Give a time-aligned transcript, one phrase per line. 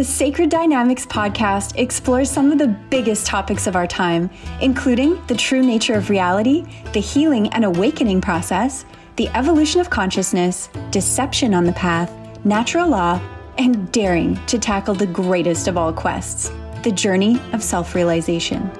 [0.00, 4.30] The Sacred Dynamics podcast explores some of the biggest topics of our time,
[4.62, 10.70] including the true nature of reality, the healing and awakening process, the evolution of consciousness,
[10.90, 12.10] deception on the path,
[12.46, 13.20] natural law,
[13.58, 16.50] and daring to tackle the greatest of all quests
[16.82, 18.70] the journey of self realization.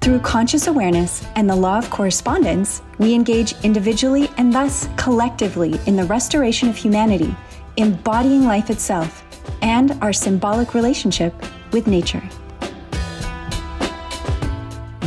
[0.00, 5.94] Through conscious awareness and the law of correspondence, we engage individually and thus collectively in
[5.94, 7.36] the restoration of humanity,
[7.76, 9.27] embodying life itself
[9.62, 11.34] and our symbolic relationship
[11.72, 12.22] with nature.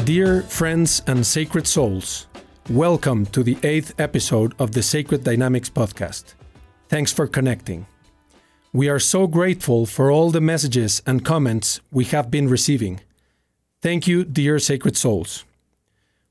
[0.06, 2.28] Dear friends and sacred souls,
[2.70, 6.34] welcome to the eighth episode of the Sacred Dynamics podcast.
[6.90, 7.86] Thanks for connecting.
[8.74, 13.02] We are so grateful for all the messages and comments we have been receiving.
[13.82, 15.46] Thank you, dear sacred souls.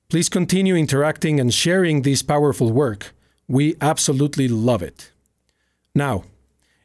[0.09, 3.15] Please continue interacting and sharing this powerful work.
[3.47, 5.13] We absolutely love it.
[5.95, 6.25] Now,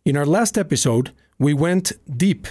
[0.05, 2.47] in our last episode, we went deep.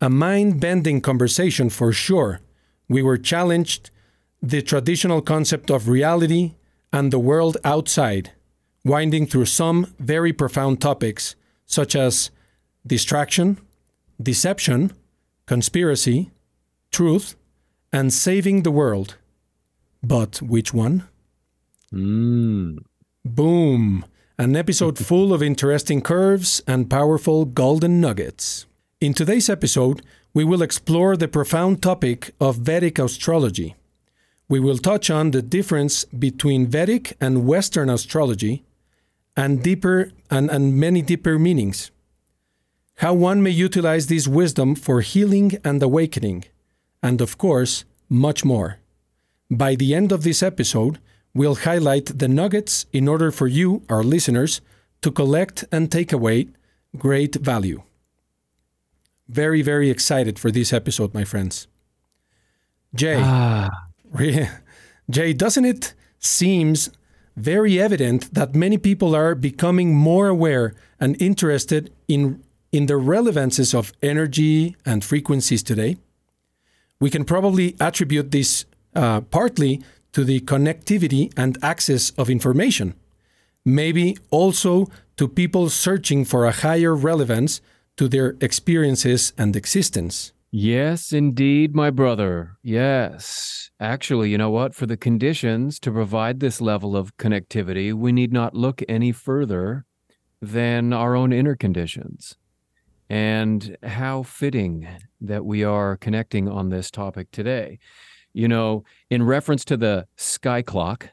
[0.00, 2.40] A mind bending conversation for sure.
[2.88, 3.90] We were challenged
[4.42, 6.54] the traditional concept of reality
[6.92, 8.32] and the world outside,
[8.84, 11.34] winding through some very profound topics
[11.66, 12.30] such as
[12.86, 13.58] distraction,
[14.22, 14.92] deception,
[15.46, 16.30] conspiracy,
[16.92, 17.36] truth,
[17.92, 19.16] and saving the world.
[20.02, 21.08] But which one?
[21.92, 22.78] Mm.
[23.24, 24.04] Boom!
[24.36, 28.66] An episode full of interesting curves and powerful golden nuggets.
[29.00, 33.76] In today's episode, we will explore the profound topic of Vedic astrology.
[34.48, 38.64] We will touch on the difference between Vedic and Western astrology
[39.36, 41.92] and deeper and, and many deeper meanings.
[42.96, 46.44] How one may utilize this wisdom for healing and awakening,
[47.02, 48.78] and of course, much more.
[49.48, 50.98] By the end of this episode,
[51.34, 54.60] we'll highlight the nuggets in order for you, our listeners,
[55.02, 56.48] to collect and take away
[56.96, 57.82] great value.
[59.28, 61.66] Very, very excited for this episode, my friends.
[62.94, 63.70] Jay, Ah,
[65.10, 66.90] Jay, doesn't it seems
[67.36, 73.74] very evident that many people are becoming more aware and interested in in the relevances
[73.74, 75.96] of energy and frequencies today?
[77.00, 78.64] We can probably attribute this
[78.94, 79.82] uh, partly
[80.14, 82.94] to the connectivity and access of information,
[83.64, 84.86] maybe also
[85.16, 87.60] to people searching for a higher relevance
[87.96, 90.32] to their experiences and existence.
[90.50, 92.56] yes, indeed, my brother.
[92.62, 93.70] Yes.
[93.80, 94.72] Actually, you know what?
[94.72, 99.84] For the conditions to provide this level of connectivity, we need not look any further
[100.40, 102.36] than our own inner conditions.
[103.10, 104.86] And how fitting
[105.20, 107.78] that we are connecting on this topic today.
[108.34, 111.08] You know, in reference to the sky clock,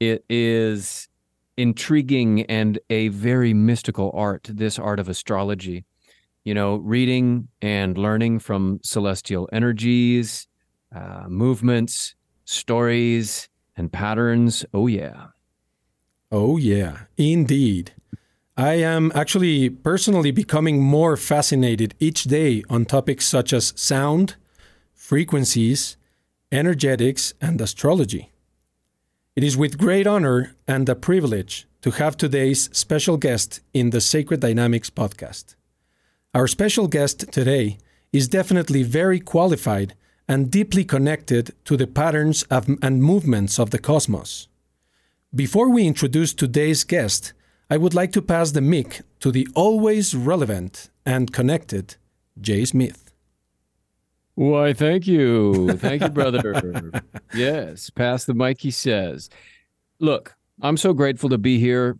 [0.00, 1.08] it is
[1.56, 5.84] intriguing and a very mystical art, this art of astrology.
[6.44, 10.48] You know, reading and learning from celestial energies,
[10.94, 12.14] uh, movements,
[12.44, 14.64] stories, and patterns.
[14.74, 15.28] Oh, yeah.
[16.30, 17.92] Oh, yeah, indeed.
[18.56, 24.36] I am actually personally becoming more fascinated each day on topics such as sound,
[24.94, 25.96] frequencies,
[26.54, 28.30] energetics, and astrology.
[29.34, 34.00] It is with great honor and a privilege to have today's special guest in the
[34.00, 35.56] Sacred Dynamics podcast.
[36.32, 37.78] Our special guest today
[38.12, 39.94] is definitely very qualified
[40.28, 44.48] and deeply connected to the patterns of, and movements of the cosmos.
[45.34, 47.32] Before we introduce today's guest,
[47.68, 51.96] I would like to pass the mic to the always relevant and connected
[52.40, 53.03] Jay Smith.
[54.34, 55.72] Why, thank you.
[55.78, 56.90] Thank you, brother.
[57.34, 59.30] yes, pass the mic, he says.
[60.00, 61.98] Look, I'm so grateful to be here.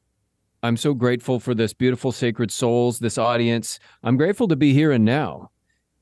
[0.62, 3.78] I'm so grateful for this beautiful sacred souls, this audience.
[4.02, 5.50] I'm grateful to be here and now.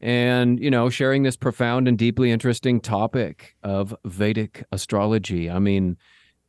[0.01, 5.51] And, you know, sharing this profound and deeply interesting topic of Vedic astrology.
[5.51, 5.97] I mean,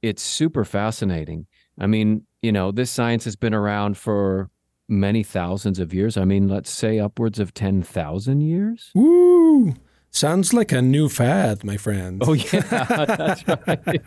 [0.02, 1.48] it's super fascinating.
[1.78, 4.50] I mean, you know, this science has been around for
[4.88, 6.18] many thousands of years.
[6.18, 8.91] I mean, let's say upwards of 10,000 years.
[8.94, 9.74] Woo!
[10.12, 12.21] Sounds like a new fad, my friend.
[12.24, 12.59] Oh yeah,
[13.06, 14.01] that's right.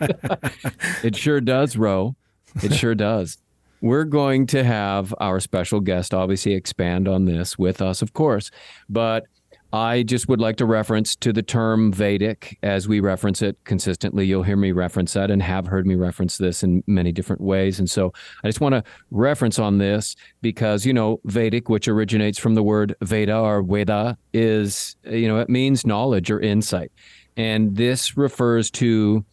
[1.03, 2.15] it sure does, Ro.
[2.63, 3.37] It sure does.
[3.81, 8.51] We're going to have our special guest obviously expand on this with us, of course.
[8.89, 9.25] But
[9.73, 14.25] I just would like to reference to the term Vedic as we reference it consistently.
[14.25, 17.77] You'll hear me reference that and have heard me reference this in many different ways.
[17.77, 22.39] And so I just want to reference on this because, you know, Vedic, which originates
[22.39, 26.91] from the word Veda or Veda, is, you know, it means knowledge or insight.
[27.35, 29.25] And this refers to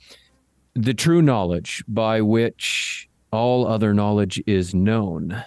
[0.75, 5.45] the true knowledge by which all other knowledge is known.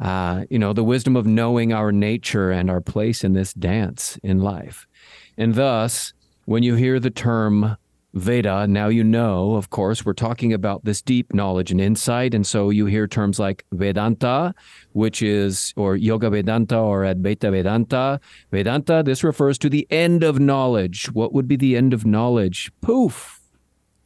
[0.00, 4.18] Uh, you know, the wisdom of knowing our nature and our place in this dance
[4.22, 4.86] in life.
[5.36, 6.12] And thus,
[6.46, 7.76] when you hear the term
[8.14, 12.34] Veda, now you know, of course, we're talking about this deep knowledge and insight.
[12.34, 14.54] And so you hear terms like Vedanta,
[14.92, 18.20] which is, or Yoga Vedanta or Advaita Vedanta.
[18.50, 21.12] Vedanta, this refers to the end of knowledge.
[21.12, 22.72] What would be the end of knowledge?
[22.80, 23.40] Poof,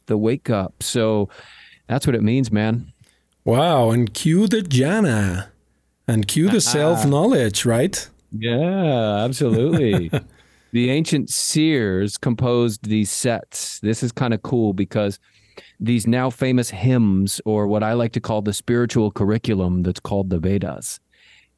[0.05, 0.83] the wake up.
[0.83, 1.29] So
[1.87, 2.91] that's what it means, man.
[3.43, 3.89] Wow.
[3.89, 5.47] And cue the jhana
[6.07, 8.09] and cue the self knowledge, right?
[8.31, 10.11] Yeah, absolutely.
[10.71, 13.79] the ancient seers composed these sets.
[13.79, 15.19] This is kind of cool because
[15.79, 20.29] these now famous hymns, or what I like to call the spiritual curriculum that's called
[20.29, 20.99] the Vedas.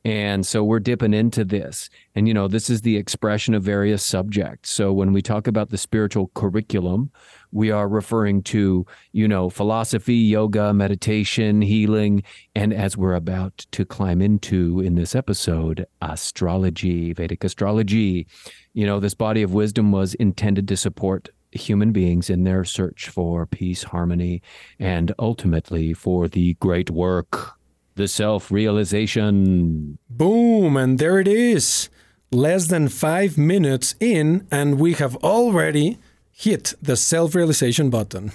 [0.05, 1.89] And so we're dipping into this.
[2.15, 4.71] And, you know, this is the expression of various subjects.
[4.71, 7.11] So when we talk about the spiritual curriculum,
[7.51, 12.23] we are referring to, you know, philosophy, yoga, meditation, healing,
[12.55, 18.27] and as we're about to climb into in this episode, astrology, Vedic astrology.
[18.73, 23.09] You know, this body of wisdom was intended to support human beings in their search
[23.09, 24.41] for peace, harmony,
[24.79, 27.57] and ultimately for the great work
[27.97, 29.97] the self realization.
[30.09, 31.89] Boom, and there it is.
[32.31, 35.97] Less than five minutes in, and we have already
[36.37, 38.31] hit the self realization button.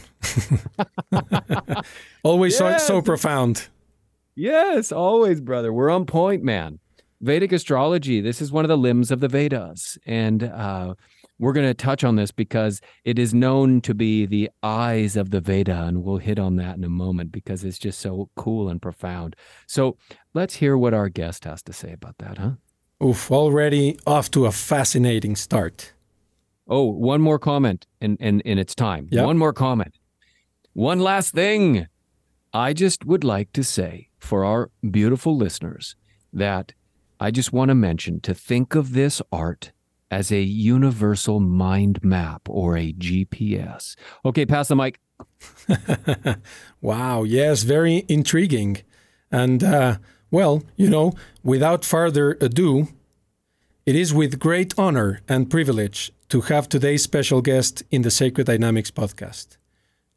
[2.25, 2.87] always yes.
[2.87, 3.69] so, so profound.
[4.34, 5.72] Yes, always, brother.
[5.72, 6.81] We're on point, man.
[7.20, 9.96] Vedic astrology, this is one of the limbs of the Vedas.
[10.04, 10.94] And uh,
[11.38, 15.31] we're going to touch on this because it is known to be the eyes of
[15.31, 18.69] the Veda, and we'll hit on that in a moment because it's just so cool
[18.69, 19.37] and profound.
[19.69, 19.96] So
[20.34, 22.52] let's hear what our guest has to say about that, huh?
[23.05, 25.93] Oof, already off to a fascinating start.
[26.69, 29.09] Oh, one more comment, and and, and it's time.
[29.11, 29.26] Yep.
[29.26, 29.99] One more comment.
[30.73, 31.87] One last thing.
[32.55, 35.97] I just would like to say for our beautiful listeners
[36.35, 36.75] that
[37.19, 39.73] I just want to mention to think of this art
[40.11, 43.97] as a universal mind map or a GPS.
[44.25, 45.00] Okay, pass the mic.
[46.82, 48.82] wow, yes, very intriguing.
[49.31, 49.97] And, uh,
[50.31, 52.88] well, you know, without further ado,
[53.87, 58.46] it is with great honor and privilege to have today's special guest in the Sacred
[58.46, 59.58] Dynamics podcast.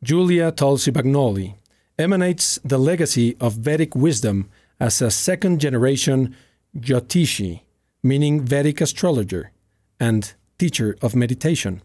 [0.01, 1.56] Julia Tulsi Bagnoli
[2.00, 6.33] emanates the legacy of Vedic wisdom as a second generation
[6.73, 7.63] Jyotishi,
[8.01, 9.51] meaning Vedic astrologer
[10.00, 11.81] and teacher of meditation.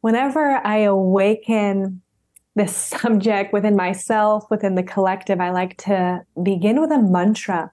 [0.00, 2.02] whenever I awaken
[2.54, 7.72] this subject within myself, within the collective, I like to begin with a mantra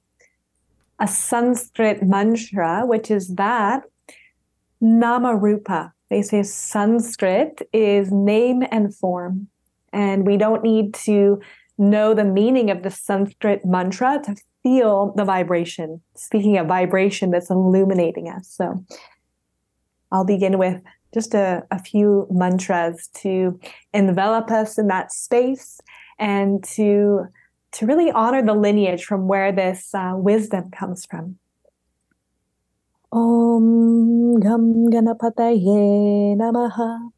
[1.00, 3.84] a Sanskrit mantra, which is that
[4.82, 5.92] Namarupa.
[6.10, 9.48] They say Sanskrit is name and form.
[9.92, 11.42] And we don't need to
[11.77, 16.01] know the meaning of the Sanskrit mantra to feel the vibration.
[16.15, 18.48] Speaking of vibration that's illuminating us.
[18.50, 18.84] So
[20.12, 20.82] I'll begin with
[21.13, 23.60] just a, a few mantras to
[23.93, 25.79] envelop us in that space
[26.17, 27.25] and to
[27.74, 31.38] to really honor the lineage from where this uh, wisdom comes from.
[33.12, 37.10] Om Gam Ganapataye Namaha.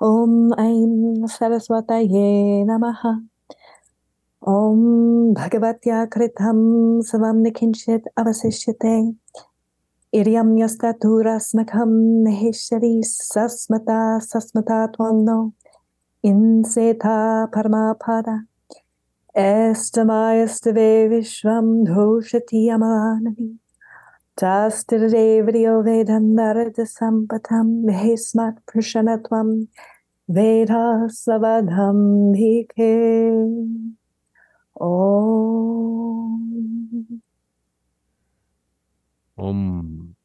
[0.00, 3.24] Om Aim Saraswataye Namaha.
[4.48, 6.56] ॐ भगवत्याकृतं
[7.06, 8.94] स्वं निकिञ्चित् अवशिष्यते।
[10.18, 11.92] इर्यं यस्तधूरास्मखं
[12.24, 15.38] महेश्वरी सस्मता सस्मता त्वं no.
[16.24, 18.36] इन्सेथा परमापादा।
[19.38, 23.58] एष्टमायस्तवे विश्वं धूषति यमानवी
[24.40, 29.48] चास्तिर्देव्रियो वेदं नरदसम्पथं वेस्मात् पृशनत्वं
[30.34, 31.98] वेधास्वधं
[32.32, 32.92] धीखे
[34.82, 36.42] Om.
[39.38, 40.16] Om.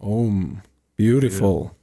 [0.00, 0.62] Om.
[0.96, 1.74] Beautiful.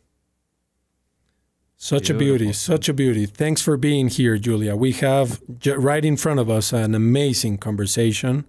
[1.78, 2.16] Such Beautiful.
[2.16, 3.28] a beauty, such a beauty.
[3.28, 4.76] Thanks for being here, Julia.
[4.76, 5.40] We have
[5.78, 8.46] right in front of us an amazing conversation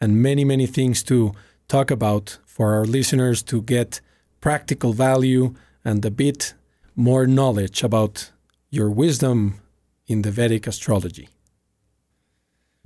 [0.00, 1.34] and many, many things to
[1.68, 4.00] talk about for our listeners to get
[4.40, 5.54] practical value
[5.84, 6.54] and a bit
[6.96, 8.32] more knowledge about
[8.70, 9.60] your wisdom
[10.06, 11.28] in the Vedic astrology.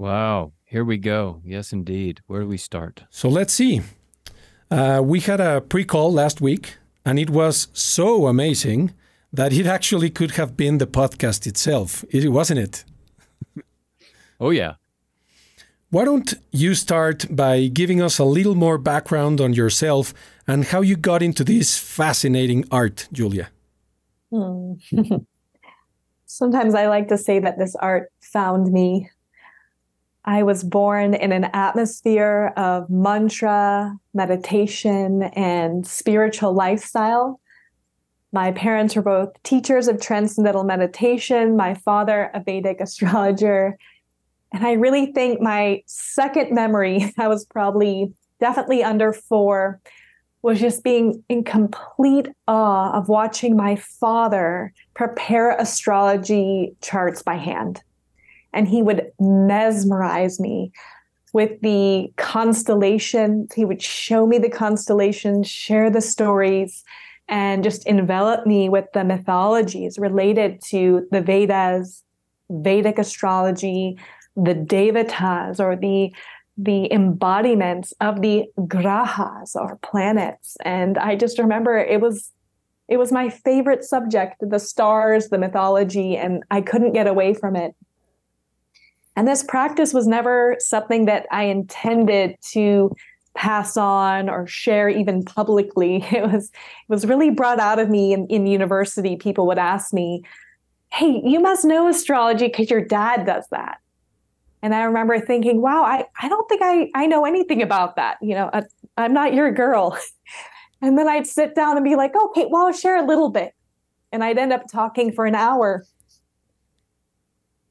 [0.02, 1.40] Wow, here we go.
[1.44, 2.23] Yes, indeed.
[2.26, 3.04] Where do we start?
[3.09, 3.82] So let's see.
[4.68, 8.94] Uh, we had a pre call last week, and it was so amazing
[9.32, 12.85] that it actually could have been the podcast itself, it wasn't it?
[14.40, 14.75] oh, yeah.
[15.90, 20.12] Why don't you start by giving us a little more background on yourself
[20.49, 23.50] and how you got into this fascinating art, Julia?
[24.32, 24.73] Hmm.
[26.26, 29.09] Sometimes I like to say that this art found me.
[30.25, 37.41] I was born in an atmosphere of mantra, meditation, and spiritual lifestyle.
[38.33, 43.76] My parents were both teachers of transcendental meditation, my father, a Vedic astrologer.
[44.52, 49.81] And I really think my second memory, I was probably definitely under four,
[50.43, 57.83] was just being in complete awe of watching my father prepare astrology charts by hand.
[58.52, 60.73] And he would mesmerize me
[61.32, 63.52] with the constellations.
[63.54, 66.85] He would show me the constellations, share the stories
[67.28, 72.02] and just envelop me with the mythologies related to the Vedas,
[72.50, 73.99] Vedic astrology,
[74.37, 76.12] the devatas, or the
[76.59, 80.59] the embodiments of the grahas or planets.
[80.66, 82.30] And I just remember it was
[82.88, 87.56] it was my favorite subject, the stars, the mythology, and I couldn't get away from
[87.56, 87.75] it.
[89.16, 92.95] And this practice was never something that I intended to
[93.35, 96.04] pass on or share even publicly.
[96.12, 99.16] It was it was really brought out of me in, in university.
[99.16, 100.23] People would ask me,
[100.92, 103.78] Hey, you must know astrology because your dad does that.
[104.62, 108.19] And I remember thinking, wow, I, I don't think I, I know anything about that.
[108.23, 108.62] You know, I,
[108.97, 109.99] I'm not your girl.
[110.83, 113.54] and then I'd sit down and be like, okay, well, I'll share a little bit.
[114.12, 115.85] And I'd end up talking for an hour.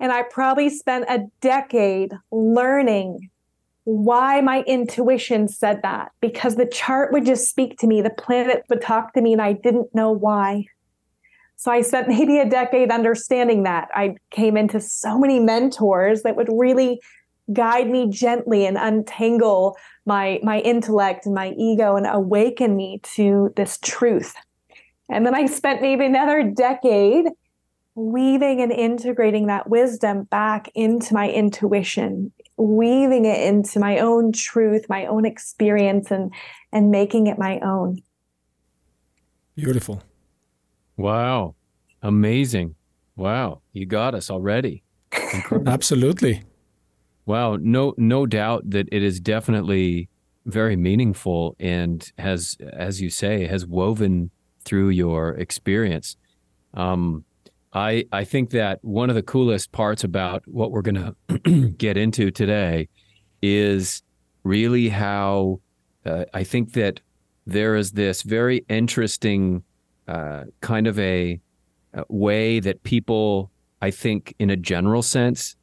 [0.01, 3.29] And I probably spent a decade learning
[3.83, 8.65] why my intuition said that because the chart would just speak to me, the planet
[8.67, 10.65] would talk to me, and I didn't know why.
[11.55, 13.89] So I spent maybe a decade understanding that.
[13.93, 16.99] I came into so many mentors that would really
[17.53, 23.53] guide me gently and untangle my my intellect and my ego and awaken me to
[23.55, 24.33] this truth.
[25.09, 27.27] And then I spent maybe another decade
[27.95, 32.31] weaving and integrating that wisdom back into my intuition
[32.61, 36.31] weaving it into my own truth, my own experience, and
[36.71, 38.01] and making it my own.
[39.55, 40.03] Beautiful.
[40.95, 41.55] Wow.
[42.01, 42.75] Amazing.
[43.15, 43.61] Wow.
[43.73, 44.83] You got us already.
[45.65, 46.43] Absolutely.
[47.25, 47.57] Wow.
[47.59, 50.09] No no doubt that it is definitely
[50.45, 54.31] very meaningful and has as you say has woven
[54.63, 56.15] through your experience.
[56.73, 57.25] Um
[57.73, 61.15] I I think that one of the coolest parts about what we're going
[61.49, 62.89] to get into today
[63.41, 64.03] is
[64.43, 65.61] really how
[66.05, 66.99] uh, I think that
[67.45, 69.63] there is this very interesting
[70.07, 71.39] uh, kind of a,
[71.93, 73.51] a, way that people,
[73.81, 75.55] I think, in a general sense,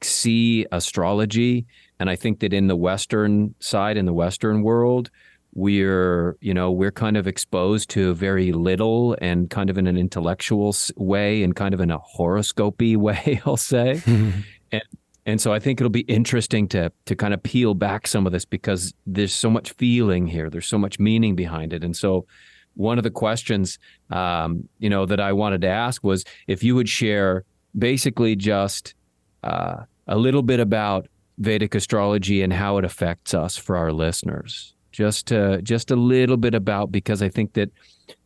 [0.00, 1.66] see astrology.
[2.00, 5.10] And I think that in the Western side, in the Western world,
[5.58, 9.96] we're you know we're kind of exposed to very little and kind of in an
[9.96, 14.00] intellectual way and kind of in a horoscopy way i'll say.
[14.70, 14.82] And
[15.24, 18.32] and so i think it'll be interesting to to kind of peel back some of
[18.32, 20.50] this because there's so much feeling here.
[20.50, 21.82] There's so much meaning behind it.
[21.82, 22.26] And so
[22.78, 23.78] one of the questions
[24.10, 27.44] um, you know that i wanted to ask was if you would share
[27.76, 28.94] basically just
[29.42, 34.74] uh, a little bit about vedic astrology and how it affects us for our listeners
[34.98, 37.70] just uh, just a little bit about because I think that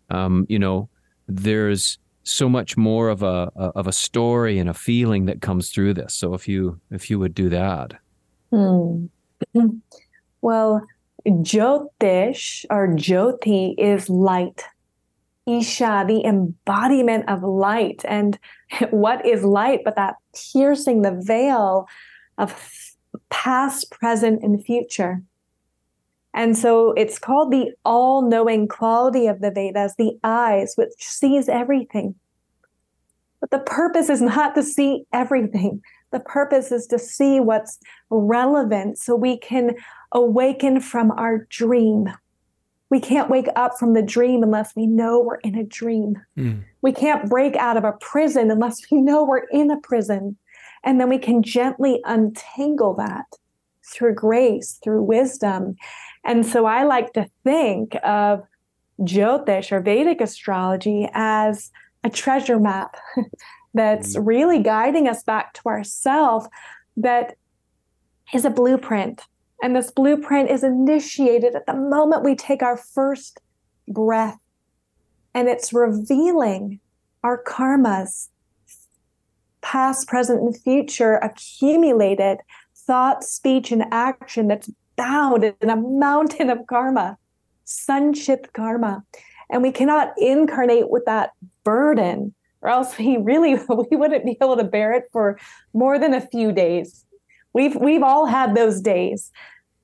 [0.09, 0.89] um, you know
[1.29, 5.93] there's so much more of a, of a story and a feeling that comes through
[5.93, 6.15] this.
[6.15, 7.93] So if you if you would do that.
[8.51, 9.07] Hmm.
[10.45, 10.83] Well,
[11.25, 14.65] Jyotish or Jyoti is light.
[15.47, 18.03] Isha, the embodiment of light.
[18.09, 18.37] And
[18.91, 20.17] what is light but that
[20.53, 21.87] piercing the veil
[22.39, 22.51] of
[23.31, 25.23] past, present, and future.
[26.35, 31.49] And so it's called the all knowing quality of the Vedas, the eyes, which sees
[31.49, 32.15] everything.
[33.41, 35.83] But the purpose is not to see everything.
[36.13, 37.79] The purpose is to see what's
[38.11, 39.75] relevant so we can
[40.13, 42.09] awaken from our dream.
[42.91, 46.21] We can't wake up from the dream unless we know we're in a dream.
[46.37, 46.63] Mm.
[46.83, 50.37] We can't break out of a prison unless we know we're in a prison.
[50.85, 53.25] And then we can gently untangle that
[53.85, 55.77] through grace, through wisdom.
[56.25, 58.43] And so I like to think of
[59.01, 61.71] Jyotish or Vedic astrology as
[62.05, 62.97] a treasure map
[63.75, 64.27] that's mm.
[64.27, 66.47] really guiding us back to ourself
[66.97, 67.37] that
[68.33, 69.23] is a blueprint.
[69.63, 73.41] And this blueprint is initiated at the moment we take our first
[73.89, 74.39] breath.
[75.35, 76.81] And it's revealing
[77.23, 78.29] our karmas,
[79.63, 82.39] past, present, and future, accumulated
[82.75, 84.71] thought, speech, and action that's
[85.03, 87.19] bound in a mountain of karma,
[87.67, 89.03] sanchit karma.
[89.51, 91.33] And we cannot incarnate with that
[91.65, 93.55] burden, or else we really
[93.91, 95.39] we wouldn't be able to bear it for
[95.75, 97.05] more than a few days.
[97.53, 99.31] We've we've all had those days,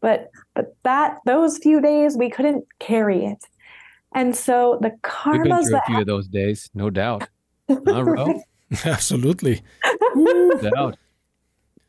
[0.01, 3.45] but but that those few days we couldn't carry it.
[4.15, 7.29] And so the karmas been through that a few of those days, no doubt.
[8.85, 9.63] Absolutely.
[10.15, 10.99] no doubt.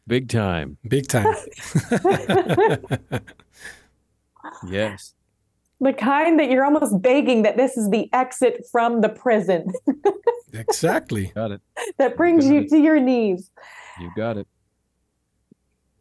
[0.09, 0.75] Big time.
[0.87, 1.27] Big time.
[4.67, 5.13] yes.
[5.79, 9.71] The kind that you're almost begging that this is the exit from the prison.
[10.53, 11.31] exactly.
[11.35, 11.61] Got it.
[11.99, 13.51] that brings you, you to your knees.
[13.99, 14.47] You got it.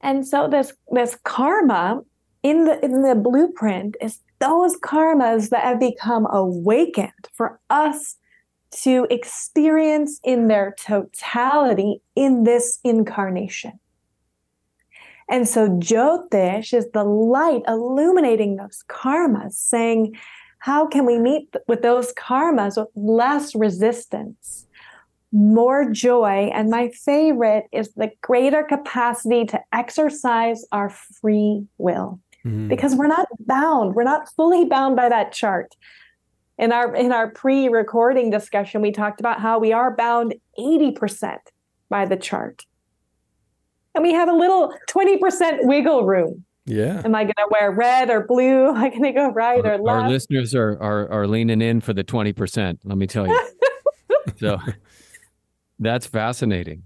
[0.00, 2.00] And so this this karma
[2.42, 8.16] in the in the blueprint is those karmas that have become awakened for us
[8.70, 13.78] to experience in their totality in this incarnation.
[15.28, 20.16] And so Jyotish is the light illuminating those karmas, saying,
[20.60, 24.66] how can we meet with those karmas with less resistance,
[25.30, 26.50] more joy?
[26.52, 32.20] And my favorite is the greater capacity to exercise our free will.
[32.44, 32.68] Mm-hmm.
[32.68, 35.76] Because we're not bound, we're not fully bound by that chart.
[36.56, 41.38] In our in our pre-recording discussion, we talked about how we are bound 80%
[41.88, 42.64] by the chart
[43.94, 46.44] and we have a little 20% wiggle room.
[46.66, 47.02] Yeah.
[47.04, 48.68] Am I going to wear red or blue?
[48.68, 50.02] Am I going to go right our, or left?
[50.02, 53.40] Our listeners are, are, are leaning in for the 20%, let me tell you.
[54.36, 54.58] so
[55.78, 56.82] that's fascinating.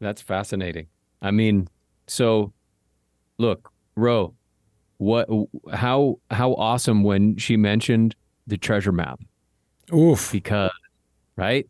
[0.00, 0.86] That's fascinating.
[1.20, 1.68] I mean,
[2.06, 2.52] so
[3.38, 4.34] look, Ro,
[4.98, 5.28] what,
[5.72, 8.14] how, how awesome when she mentioned
[8.46, 9.20] the treasure map.
[9.92, 10.30] Oof.
[10.32, 10.70] Because,
[11.36, 11.66] right?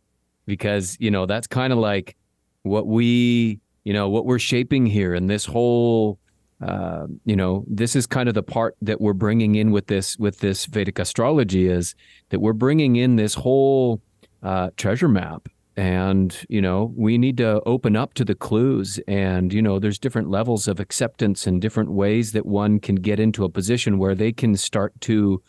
[0.46, 2.16] Because, you know, that's kind of like
[2.62, 6.18] what we you know what we're shaping here and this whole
[6.60, 10.16] uh, you know this is kind of the part that we're bringing in with this
[10.18, 11.94] with this vedic astrology is
[12.30, 14.00] that we're bringing in this whole
[14.42, 15.48] uh, treasure map.
[15.76, 19.98] And you know we need to open up to the clues and you know there's
[19.98, 24.14] different levels of acceptance and different ways that one can get into a position where
[24.14, 25.42] they can start to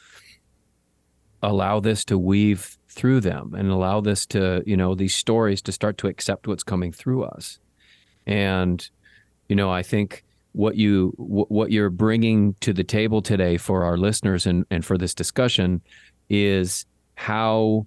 [1.43, 5.71] allow this to weave through them and allow this to you know these stories to
[5.71, 7.59] start to accept what's coming through us
[8.25, 8.87] and,
[9.49, 10.23] you know, I think
[10.55, 14.97] what you what you're bringing to the table today for our listeners and, and for
[14.97, 15.81] this discussion
[16.29, 16.85] is
[17.15, 17.85] how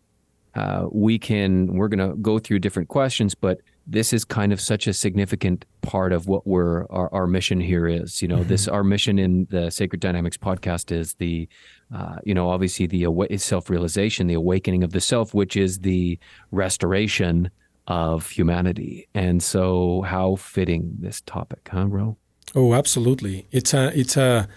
[0.54, 4.60] uh, we can we're going to go through different questions but this is kind of
[4.60, 8.48] such a significant part of what we're our, our mission here is you know mm-hmm.
[8.48, 11.48] this our mission in the sacred dynamics podcast is the
[11.94, 16.18] uh, you know obviously the awa- self-realization the awakening of the self which is the
[16.50, 17.50] restoration
[17.88, 19.08] of humanity.
[19.14, 22.16] And so, how fitting this topic, huh, Ro?
[22.54, 23.48] Oh, absolutely.
[23.50, 24.48] It's a it's a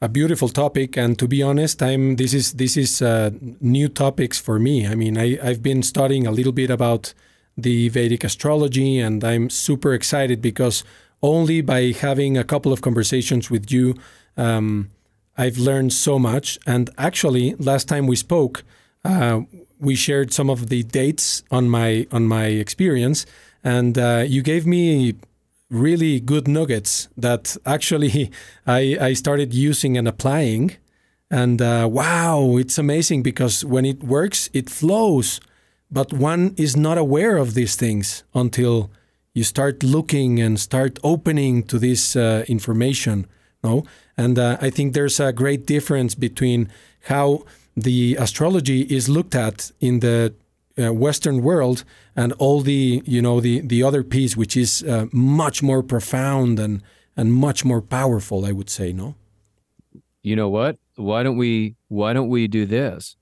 [0.00, 4.38] a beautiful topic, and to be honest, I'm this is this is uh, new topics
[4.38, 4.86] for me.
[4.86, 7.14] I mean, I I've been studying a little bit about
[7.56, 10.84] the Vedic astrology, and I'm super excited because
[11.22, 13.94] only by having a couple of conversations with you,
[14.36, 14.90] um,
[15.36, 16.58] I've learned so much.
[16.66, 18.62] And actually, last time we spoke,
[19.04, 19.40] uh,
[19.80, 23.26] we shared some of the dates on my on my experience,
[23.62, 25.14] and uh, you gave me
[25.70, 28.30] really good nuggets that actually
[28.66, 30.76] I, I started using and applying.
[31.30, 35.40] And uh, wow, it's amazing because when it works, it flows.
[35.90, 38.90] But one is not aware of these things until
[39.34, 43.26] you start looking and start opening to this uh, information.
[43.62, 43.84] No,
[44.16, 46.70] and uh, I think there's a great difference between
[47.08, 47.44] how
[47.82, 50.34] the astrology is looked at in the
[50.78, 55.06] uh, Western world and all the you know the the other piece, which is uh,
[55.12, 56.82] much more profound and
[57.16, 58.44] and much more powerful.
[58.44, 59.14] I would say, no.
[60.22, 60.78] You know what?
[60.96, 63.16] Why don't we Why don't we do this?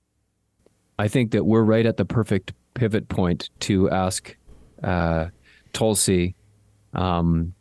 [0.99, 4.35] I think that we're right at the perfect pivot point to ask
[4.83, 5.27] uh,
[5.73, 6.35] Tulsi
[6.93, 7.53] um,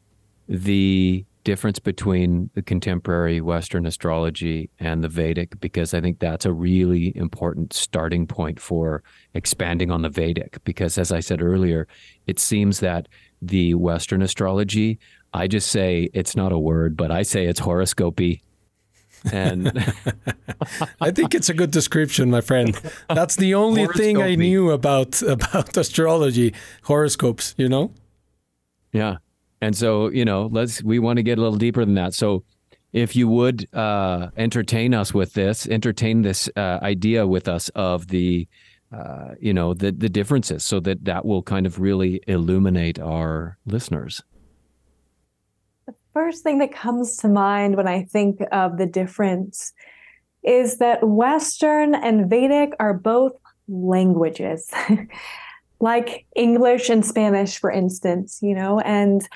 [0.48, 6.52] the difference between the contemporary Western astrology and the Vedic, because I think that's a
[6.52, 10.58] really important starting point for expanding on the Vedic.
[10.64, 11.86] Because as I said earlier,
[12.26, 13.06] it seems that
[13.40, 14.98] the Western astrology,
[15.32, 18.42] I just say it's not a word, but I say it's horoscopy.
[19.32, 19.68] And
[21.00, 22.76] I think it's a good description, my friend.
[23.08, 27.92] That's the only thing I knew about about astrology, horoscopes, you know?
[28.90, 29.18] Yeah.
[29.60, 32.14] And so, you know, let's we want to get a little deeper than that.
[32.14, 32.44] So,
[32.92, 38.08] if you would uh, entertain us with this, entertain this uh, idea with us of
[38.08, 38.48] the,
[38.94, 43.58] uh, you know, the the differences, so that that will kind of really illuminate our
[43.66, 44.22] listeners.
[45.86, 49.72] The first thing that comes to mind when I think of the difference
[50.42, 53.32] is that Western and Vedic are both
[53.68, 54.70] languages.
[55.80, 59.28] like English and Spanish, for instance, you know, and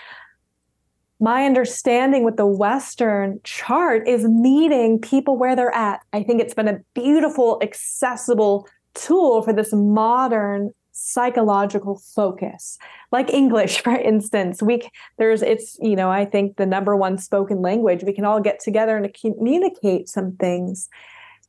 [1.20, 6.00] my understanding with the Western chart is meeting people where they're at.
[6.14, 12.78] I think it's been a beautiful, accessible tool for this modern psychological focus.
[13.12, 14.82] Like english for instance we
[15.18, 18.04] there's it's you know i think the number one spoken language.
[18.04, 20.88] We can all get together and communicate some things.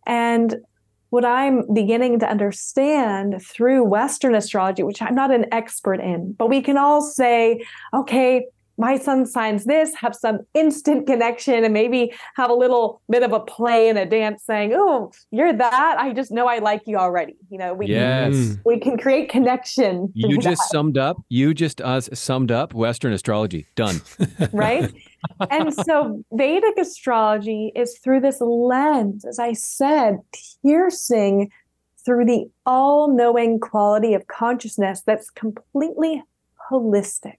[0.06, 0.58] And
[1.12, 6.50] what I'm beginning to understand through Western astrology, which I'm not an expert in, but
[6.50, 8.48] we can all say, okay,
[8.78, 13.34] my sun signs this, have some instant connection, and maybe have a little bit of
[13.34, 15.98] a play and a dance saying, Oh, you're that.
[16.00, 17.36] I just know I like you already.
[17.50, 18.34] You know, we yes.
[18.34, 20.12] can we can create connection.
[20.16, 20.70] You just that.
[20.72, 23.68] summed up, you just uh, summed up Western astrology.
[23.76, 24.02] Done.
[24.52, 24.92] right?
[25.50, 30.20] and so Vedic astrology is through this lens, as I said,
[30.64, 31.52] piercing
[32.04, 36.24] through the all knowing quality of consciousness that's completely
[36.72, 37.38] holistic.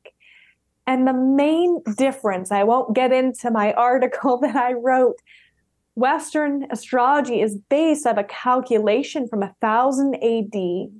[0.86, 5.16] And the main difference, I won't get into my article that I wrote.
[5.94, 10.54] Western astrology is based on a calculation from 1000 AD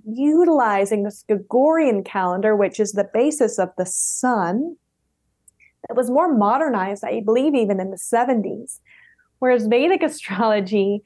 [0.06, 4.76] utilizing the Gregorian calendar, which is the basis of the sun.
[5.90, 8.80] It was more modernized, I believe, even in the 70s.
[9.38, 11.02] Whereas Vedic astrology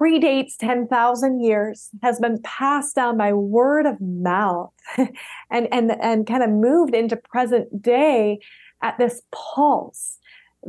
[0.00, 6.42] predates 10,000 years, has been passed down by word of mouth and, and, and kind
[6.42, 8.38] of moved into present day
[8.82, 10.18] at this pulse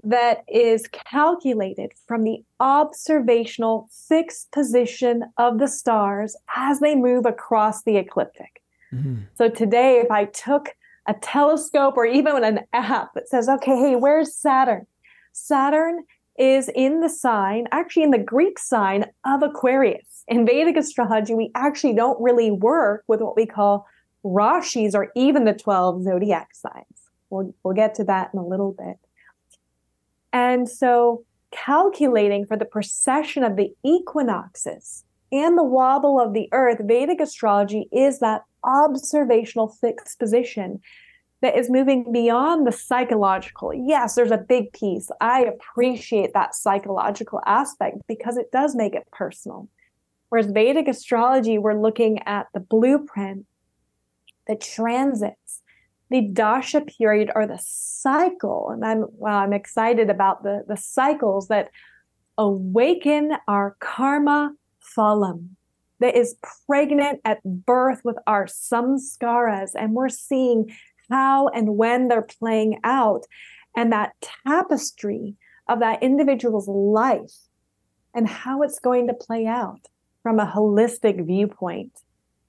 [0.04, 7.84] that is calculated from the observational fixed position of the stars as they move across
[7.84, 8.62] the ecliptic.
[8.94, 9.24] Mm-hmm.
[9.36, 10.76] So today, if I took
[11.08, 14.88] a telescope or even an app that says, okay, hey, where's Saturn?
[15.34, 16.04] Saturn
[16.38, 20.24] is in the sign, actually in the Greek sign of Aquarius.
[20.28, 23.88] In Vedic astrology, we actually don't really work with what we call
[24.24, 26.86] Rashis or even the 12 zodiac signs.
[27.30, 28.98] We'll, we'll get to that in a little bit.
[30.34, 36.80] And so, calculating for the precession of the equinoxes and the wobble of the earth,
[36.84, 40.82] Vedic astrology is that observational fixed position
[41.42, 43.74] that is moving beyond the psychological.
[43.74, 45.10] Yes, there's a big piece.
[45.22, 49.70] I appreciate that psychological aspect because it does make it personal.
[50.30, 53.46] Whereas Vedic astrology, we're looking at the blueprint,
[54.48, 55.62] the transits,
[56.10, 58.70] the dasha period or the cycle.
[58.72, 61.70] And I'm wow, I'm excited about the, the cycles that
[62.38, 65.55] awaken our karma phalam
[66.00, 66.36] that is
[66.68, 69.72] pregnant at birth with our samskaras.
[69.76, 70.76] And we're seeing
[71.10, 73.26] how and when they're playing out
[73.76, 74.14] and that
[74.46, 75.36] tapestry
[75.68, 77.34] of that individual's life
[78.14, 79.88] and how it's going to play out
[80.24, 81.92] from a holistic viewpoint.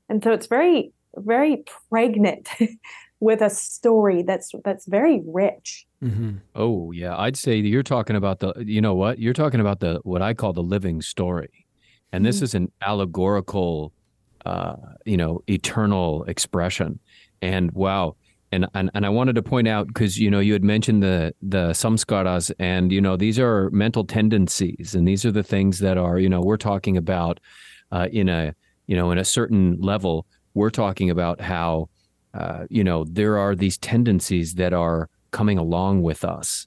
[0.09, 2.49] And so it's very, very pregnant
[3.21, 5.87] with a story that's that's very rich.
[6.03, 6.37] Mm-hmm.
[6.55, 8.53] Oh yeah, I'd say you're talking about the.
[8.59, 9.19] You know what?
[9.19, 11.66] You're talking about the what I call the living story,
[12.12, 12.45] and this mm-hmm.
[12.45, 13.92] is an allegorical,
[14.45, 16.99] uh, you know, eternal expression.
[17.42, 18.16] And wow,
[18.53, 21.35] and and, and I wanted to point out because you know you had mentioned the
[21.42, 25.99] the samskaras and you know these are mental tendencies and these are the things that
[25.99, 27.40] are you know we're talking about
[27.92, 28.55] uh, in a
[28.87, 31.88] you know in a certain level we're talking about how
[32.35, 36.66] uh, you know there are these tendencies that are coming along with us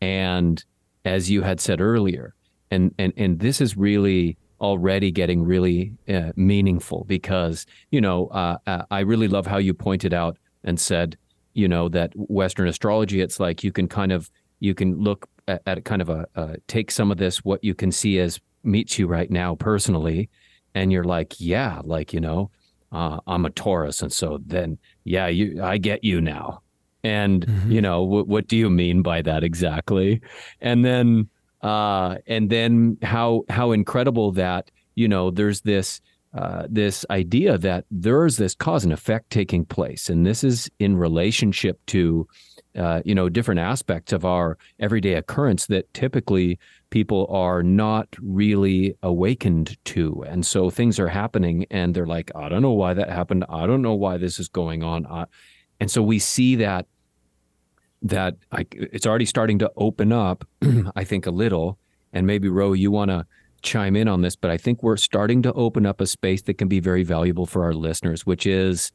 [0.00, 0.64] and
[1.04, 2.34] as you had said earlier
[2.70, 8.56] and and and this is really already getting really uh, meaningful because you know uh,
[8.66, 11.16] uh, I really love how you pointed out and said
[11.54, 15.62] you know that Western astrology it's like you can kind of you can look at,
[15.66, 19.06] at kind of a take some of this what you can see as meets you
[19.06, 20.28] right now personally
[20.74, 22.50] and you're like yeah like you know
[22.90, 26.62] uh, I'm a Taurus and so then yeah you I get you now
[27.04, 27.72] and mm-hmm.
[27.72, 30.20] you know w- what do you mean by that exactly
[30.60, 31.28] and then
[31.62, 36.00] uh, and then how how incredible that you know there's this
[36.34, 40.96] uh, this idea that there's this cause and effect taking place, and this is in
[40.96, 42.28] relationship to
[42.76, 46.58] uh, you know different aspects of our everyday occurrence that typically
[46.90, 52.48] people are not really awakened to, and so things are happening, and they're like, I
[52.48, 55.26] don't know why that happened, I don't know why this is going on, uh,
[55.80, 56.86] and so we see that
[58.02, 60.44] that I, it's already starting to open up,
[60.96, 61.78] I think, a little.
[62.12, 63.26] And maybe, Ro, you want to
[63.62, 66.54] chime in on this, but I think we're starting to open up a space that
[66.54, 68.92] can be very valuable for our listeners, which is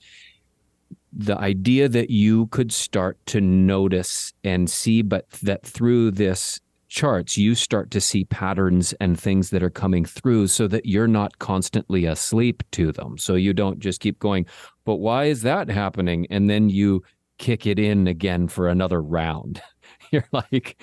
[1.11, 7.37] the idea that you could start to notice and see, but that through this charts,
[7.37, 11.39] you start to see patterns and things that are coming through so that you're not
[11.39, 13.17] constantly asleep to them.
[13.17, 14.45] So you don't just keep going,
[14.85, 16.27] but why is that happening?
[16.29, 17.03] And then you
[17.43, 19.61] kick it in again for another round.
[20.11, 20.81] You're like,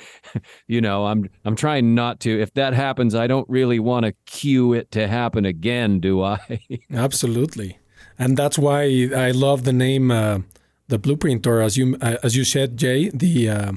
[0.67, 2.41] you know, I'm I'm trying not to.
[2.41, 6.61] If that happens, I don't really want to cue it to happen again, do I?
[6.93, 7.79] Absolutely,
[8.19, 10.41] and that's why I love the name, uh,
[10.89, 13.73] the blueprint, or as you uh, as you said, Jay, the uh,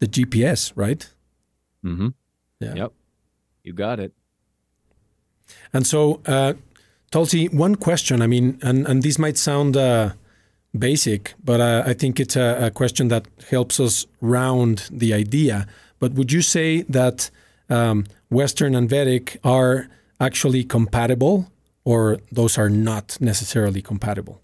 [0.00, 1.08] the GPS, right?
[1.84, 2.08] Mm-hmm.
[2.58, 2.74] Yeah.
[2.74, 2.92] Yep.
[3.62, 4.12] You got it.
[5.72, 6.54] And so, uh,
[7.10, 8.20] Tulsi, one question.
[8.20, 10.10] I mean, and and this might sound uh,
[10.76, 15.66] basic, but uh, I think it's a, a, question that helps us round the idea.
[15.98, 17.30] But would you say that
[17.68, 19.88] um, Western and Vedic are
[20.20, 21.50] actually compatible,
[21.84, 24.40] or those are not necessarily compatible?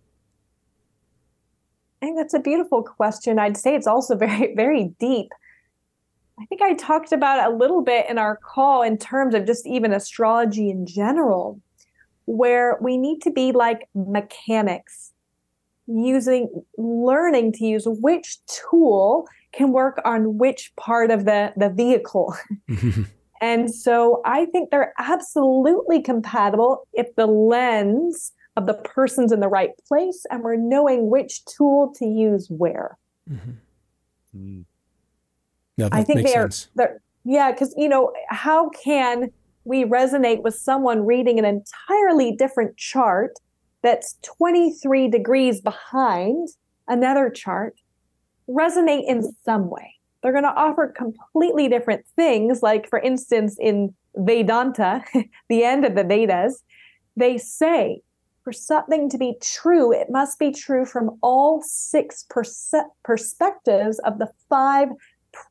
[2.03, 3.39] I think that's a beautiful question.
[3.39, 5.29] I'd say it's also very, very deep.
[6.39, 9.67] I think I talked about a little bit in our call in terms of just
[9.67, 11.61] even astrology in general,
[12.27, 15.13] where we need to be like mechanics
[15.87, 22.35] using learning to use which tool can work on which part of the the vehicle
[23.41, 29.49] and so i think they're absolutely compatible if the lens of the person's in the
[29.49, 32.99] right place and we're knowing which tool to use where
[33.31, 33.51] mm-hmm.
[34.37, 34.65] mm.
[35.77, 39.31] yeah, i think they're, they're yeah because you know how can
[39.65, 43.33] we resonate with someone reading an entirely different chart
[43.83, 46.49] that's 23 degrees behind
[46.89, 47.77] another chart
[48.49, 49.95] resonate in some way.
[50.23, 52.63] They're going to offer completely different things.
[52.63, 55.05] Like, for instance, in Vedanta,
[55.49, 56.63] the end of the Vedas,
[57.17, 58.03] they say
[58.43, 62.25] for something to be true, it must be true from all six
[63.03, 64.89] perspectives of the five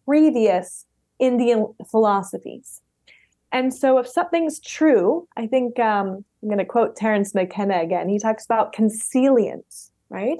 [0.05, 0.85] previous
[1.19, 2.81] Indian philosophies.
[3.51, 8.08] And so, if something's true, I think um, I'm going to quote Terence McKenna again.
[8.08, 10.38] He talks about consilience, right?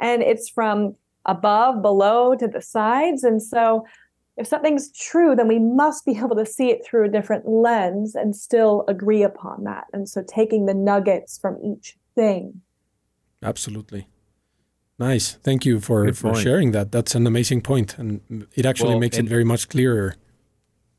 [0.00, 3.22] And it's from above, below, to the sides.
[3.22, 3.86] And so,
[4.36, 8.16] if something's true, then we must be able to see it through a different lens
[8.16, 9.84] and still agree upon that.
[9.92, 12.60] And so, taking the nuggets from each thing.
[13.40, 14.08] Absolutely.
[14.98, 15.34] Nice.
[15.34, 16.90] Thank you for, for sharing that.
[16.90, 20.16] That's an amazing point, and it actually well, makes it very much clearer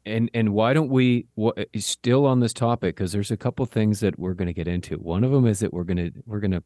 [0.05, 3.99] and and why don't we what, still on this topic because there's a couple things
[3.99, 4.95] that we're going to get into.
[4.97, 6.63] One of them is that we're going to we're going to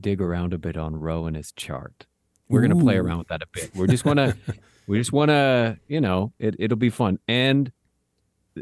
[0.00, 2.06] dig around a bit on Ro and his chart.
[2.48, 3.70] We're going to play around with that a bit.
[3.74, 4.36] We're just want to
[4.86, 7.18] we just want to you know it, it'll be fun.
[7.28, 7.72] And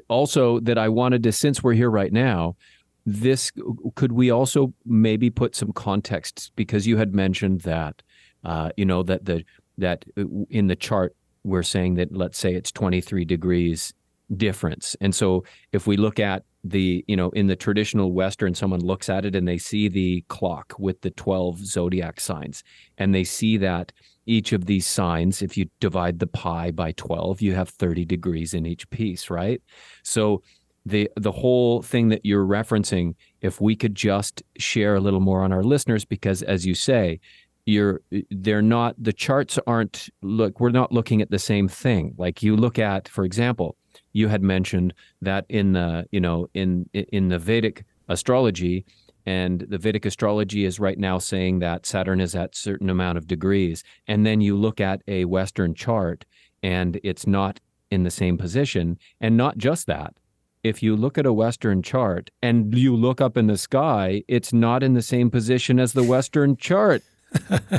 [0.09, 2.57] also that i wanted to since we're here right now
[3.05, 3.53] this
[3.95, 8.03] could we also maybe put some context because you had mentioned that
[8.45, 9.45] uh, you know that the
[9.79, 13.95] that uh, in the chart we're saying that let's say it's 23 degrees
[14.35, 14.97] difference.
[15.01, 19.09] And so if we look at the, you know, in the traditional Western, someone looks
[19.09, 22.65] at it and they see the clock with the 12 zodiac signs,
[22.99, 23.93] and they see that
[24.27, 28.55] each of these signs, if you divide the pie by 12, you have 30 degrees
[28.55, 29.62] in each piece, right?
[30.03, 30.43] So
[30.85, 35.43] the the whole thing that you're referencing, if we could just share a little more
[35.43, 37.21] on our listeners, because as you say,
[37.67, 42.41] you're they're not the charts aren't look we're not looking at the same thing like
[42.41, 43.77] you look at for example
[44.17, 48.85] you had mentioned that in the you know in in the Vedic astrology
[49.27, 53.27] and the Vedic astrology is right now saying that Saturn is at certain amount of
[53.27, 56.25] degrees and then you look at a western chart
[56.63, 60.15] and it's not in the same position and not just that
[60.63, 64.53] if you look at a Western chart and you look up in the sky, it's
[64.53, 67.03] not in the same position as the Western chart.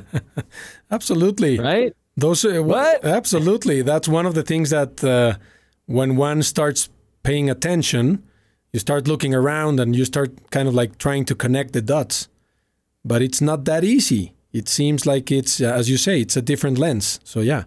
[0.91, 1.59] absolutely.
[1.59, 1.93] Right?
[2.15, 3.03] Those uh, what?
[3.03, 3.81] Absolutely.
[3.81, 5.35] That's one of the things that uh,
[5.87, 6.89] when one starts
[7.23, 8.23] paying attention,
[8.71, 12.27] you start looking around and you start kind of like trying to connect the dots.
[13.03, 14.33] But it's not that easy.
[14.53, 17.19] It seems like it's, uh, as you say, it's a different lens.
[17.23, 17.63] So yeah.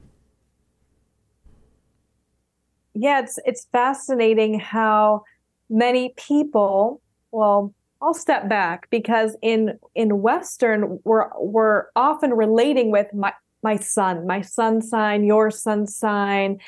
[2.94, 5.22] Yeah, it's it's fascinating how
[5.70, 7.00] many people.
[7.30, 13.76] Well, I'll step back because in in Western we're we're often relating with my my
[13.76, 16.58] sun, my sun sign, your sun sign.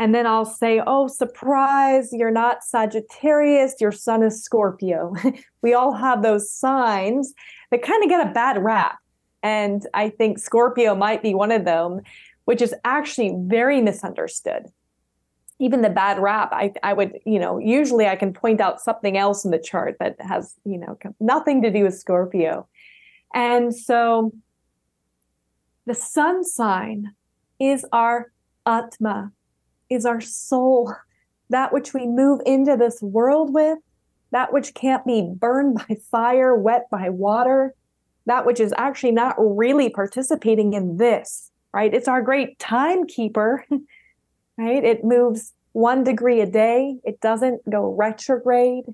[0.00, 5.14] And then I'll say, oh, surprise, you're not Sagittarius, your sun is Scorpio.
[5.62, 7.34] we all have those signs
[7.70, 8.96] that kind of get a bad rap.
[9.42, 12.00] And I think Scorpio might be one of them,
[12.46, 14.68] which is actually very misunderstood.
[15.58, 19.18] Even the bad rap, I, I would, you know, usually I can point out something
[19.18, 22.66] else in the chart that has, you know, nothing to do with Scorpio.
[23.34, 24.32] And so
[25.84, 27.12] the sun sign
[27.58, 28.32] is our
[28.64, 29.32] Atma,
[29.90, 30.94] is our soul,
[31.50, 33.78] that which we move into this world with,
[34.30, 37.74] that which can't be burned by fire, wet by water,
[38.26, 41.92] that which is actually not really participating in this, right?
[41.92, 43.64] It's our great timekeeper,
[44.58, 44.84] right?
[44.84, 46.98] It moves one degree a day.
[47.04, 48.84] It doesn't go retrograde.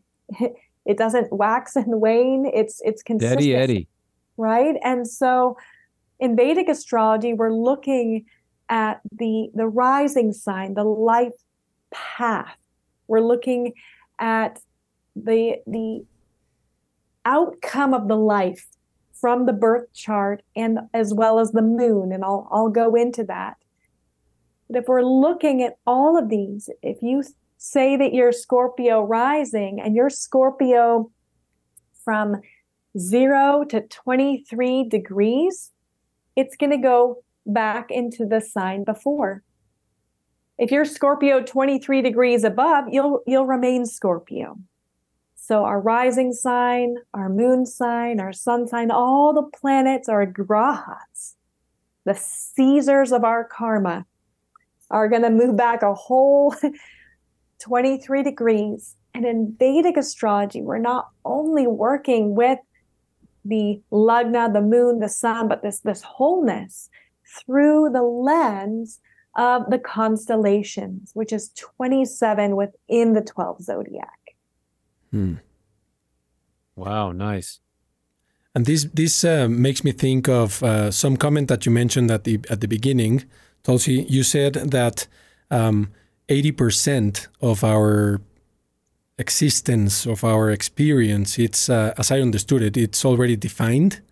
[0.87, 2.49] It doesn't wax and wane.
[2.55, 3.41] It's it's consistent.
[3.41, 3.89] Eddie Eddie.
[4.37, 4.77] Right.
[4.85, 5.57] And so
[6.21, 8.25] in Vedic astrology, we're looking
[8.69, 11.33] at the the rising sign, the life
[11.93, 12.57] path.
[13.07, 13.73] We're looking
[14.19, 14.61] at
[15.15, 16.05] the the
[17.25, 18.67] outcome of the life
[19.13, 23.25] from the birth chart and as well as the moon and I'll I'll go into
[23.25, 23.57] that.
[24.69, 27.23] But if we're looking at all of these, if you
[27.57, 31.11] say that you're Scorpio rising and you're Scorpio
[32.05, 32.41] from
[32.99, 35.71] 0 to 23 degrees,
[36.35, 39.43] it's going to go back into the sign before.
[40.59, 44.59] If you're Scorpio 23 degrees above, you'll you'll remain Scorpio.
[45.35, 51.35] So our rising sign, our moon sign, our sun sign, all the planets are grahas,
[52.05, 54.07] the seizers of our karma,
[54.91, 56.55] are going to move back a whole
[57.61, 58.97] 23 degrees.
[59.15, 62.59] And in Vedic astrology, we're not only working with
[63.45, 66.91] the lagna, the moon, the sun, but this this wholeness
[67.27, 69.01] through the lens
[69.37, 74.21] of the constellations, which is 27 within the 12 zodiac.
[75.11, 75.35] Hmm.
[76.75, 77.61] Wow, nice.
[78.55, 82.25] And this this uh, makes me think of uh, some comment that you mentioned at
[82.25, 83.25] the at the beginning.
[83.63, 85.07] Tulsi, you said that
[85.51, 85.93] um,
[86.29, 88.21] 80% of our
[89.19, 94.03] existence of our experience it's uh, as i understood it it's already defined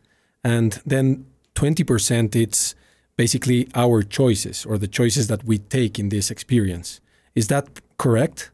[0.42, 2.74] and then 20% it's
[3.16, 7.00] basically our choices or the choices that we take in this experience.
[7.34, 8.50] Is that correct?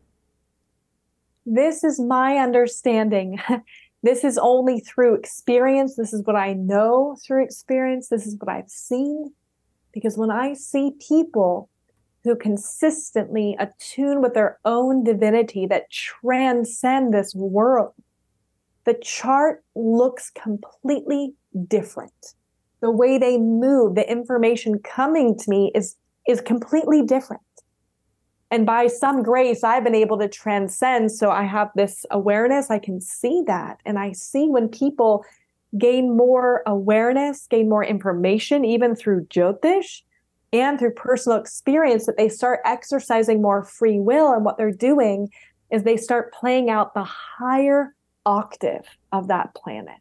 [1.46, 3.40] This is my understanding.
[4.02, 5.96] This is only through experience.
[5.96, 8.08] This is what i know through experience.
[8.08, 9.32] This is what i've seen.
[9.92, 11.68] Because when i see people
[12.24, 17.94] who consistently attune with their own divinity that transcend this world,
[18.84, 21.34] the chart looks completely
[21.68, 22.34] different.
[22.80, 27.42] The way they move, the information coming to me is, is completely different.
[28.50, 31.12] And by some grace, I've been able to transcend.
[31.12, 32.70] So I have this awareness.
[32.70, 33.78] I can see that.
[33.86, 35.24] And I see when people
[35.78, 40.02] gain more awareness, gain more information, even through Jyotish,
[40.52, 44.32] and through personal experience that they start exercising more free will.
[44.32, 45.28] And what they're doing
[45.70, 47.94] is they start playing out the higher
[48.26, 50.00] octave of that planet.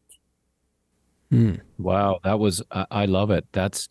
[1.31, 1.55] Hmm.
[1.77, 3.45] Wow, that was I, I love it.
[3.51, 3.87] That's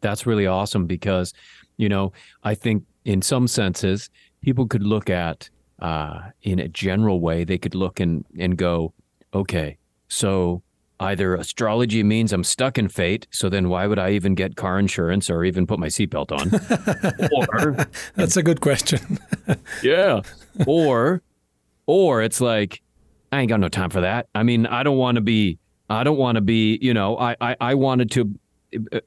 [0.00, 1.32] that's really awesome because
[1.76, 4.10] you know I think in some senses
[4.42, 5.48] people could look at
[5.80, 8.92] uh, in a general way they could look and and go,
[9.34, 9.78] okay,
[10.08, 10.62] so
[11.00, 14.78] either astrology means I'm stuck in fate, so then why would I even get car
[14.78, 16.52] insurance or even put my seatbelt on?
[17.48, 19.18] or that's a good question.
[19.82, 20.20] yeah.
[20.66, 21.22] Or
[21.86, 22.82] or it's like
[23.32, 24.28] I ain't got no time for that.
[24.34, 25.58] I mean, I don't want to be
[25.90, 28.34] I don't want to be, you know, I, I I wanted to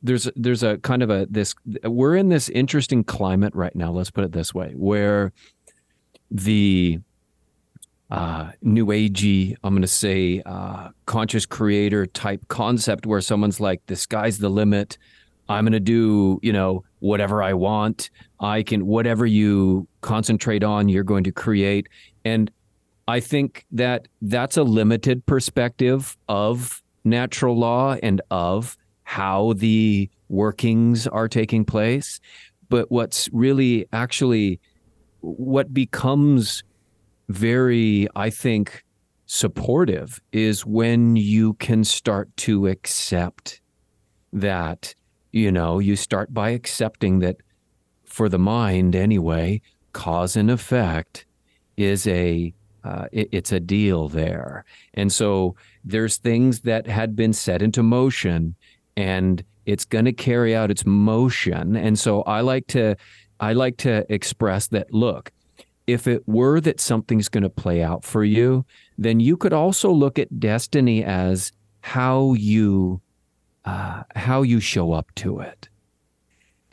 [0.01, 4.11] there's there's a kind of a this we're in this interesting climate right now, let's
[4.11, 5.33] put it this way, where
[6.29, 6.99] the
[8.11, 13.81] uh, new agey, I'm going to say uh, conscious creator type concept where someone's like,
[13.87, 14.97] the sky's the limit.
[15.49, 18.09] I'm going to do, you know, whatever I want.
[18.39, 21.87] I can, whatever you concentrate on, you're going to create.
[22.23, 22.51] And
[23.07, 31.05] I think that that's a limited perspective of natural law and of how the workings
[31.07, 32.19] are taking place.
[32.69, 34.59] But what's really actually
[35.21, 36.63] what becomes
[37.29, 38.83] very, I think,
[39.27, 43.61] supportive is when you can start to accept
[44.33, 44.93] that,
[45.31, 47.37] you know, you start by accepting that
[48.03, 49.61] for the mind anyway,
[49.93, 51.25] cause and effect
[51.77, 52.53] is a
[52.85, 54.63] uh, it, it's a deal there.
[54.93, 58.55] And so there's things that had been set into motion
[58.95, 61.75] and it's going to carry out its motion.
[61.75, 62.95] And so I like to
[63.39, 65.31] I like to express that look,
[65.87, 68.65] if it were that something's going to play out for you,
[68.97, 73.01] then you could also look at destiny as how you
[73.65, 75.69] uh, how you show up to it.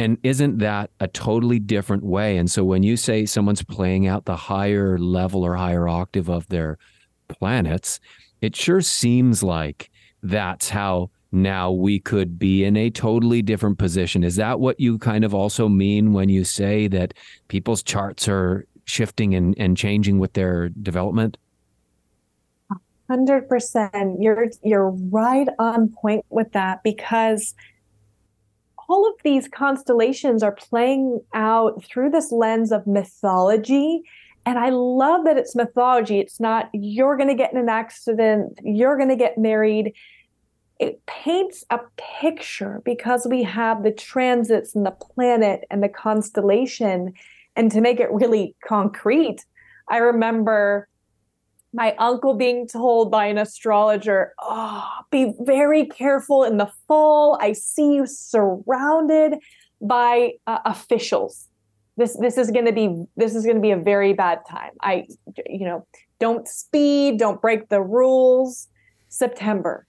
[0.03, 2.36] And isn't that a totally different way?
[2.36, 6.48] And so when you say someone's playing out the higher level or higher octave of
[6.48, 6.76] their
[7.28, 8.00] planets,
[8.40, 9.90] it sure seems like
[10.20, 14.24] that's how now we could be in a totally different position.
[14.24, 17.14] Is that what you kind of also mean when you say that
[17.46, 21.36] people's charts are shifting and, and changing with their development?
[23.09, 24.20] Hundred percent.
[24.20, 27.55] You're you're right on point with that because
[28.89, 34.03] all of these constellations are playing out through this lens of mythology.
[34.45, 36.18] And I love that it's mythology.
[36.18, 39.95] It's not you're going to get in an accident, you're going to get married.
[40.80, 41.78] It paints a
[42.20, 47.12] picture because we have the transits and the planet and the constellation.
[47.55, 49.45] And to make it really concrete,
[49.89, 50.89] I remember
[51.73, 57.39] my uncle being told by an astrologer, oh, be very careful in the fall.
[57.41, 59.39] I see you surrounded
[59.81, 61.49] by uh, officials.
[61.97, 64.70] This this is going to be this is going to be a very bad time.
[64.81, 65.07] I
[65.47, 65.87] you know,
[66.20, 68.68] don't speed, don't break the rules.
[69.09, 69.87] September.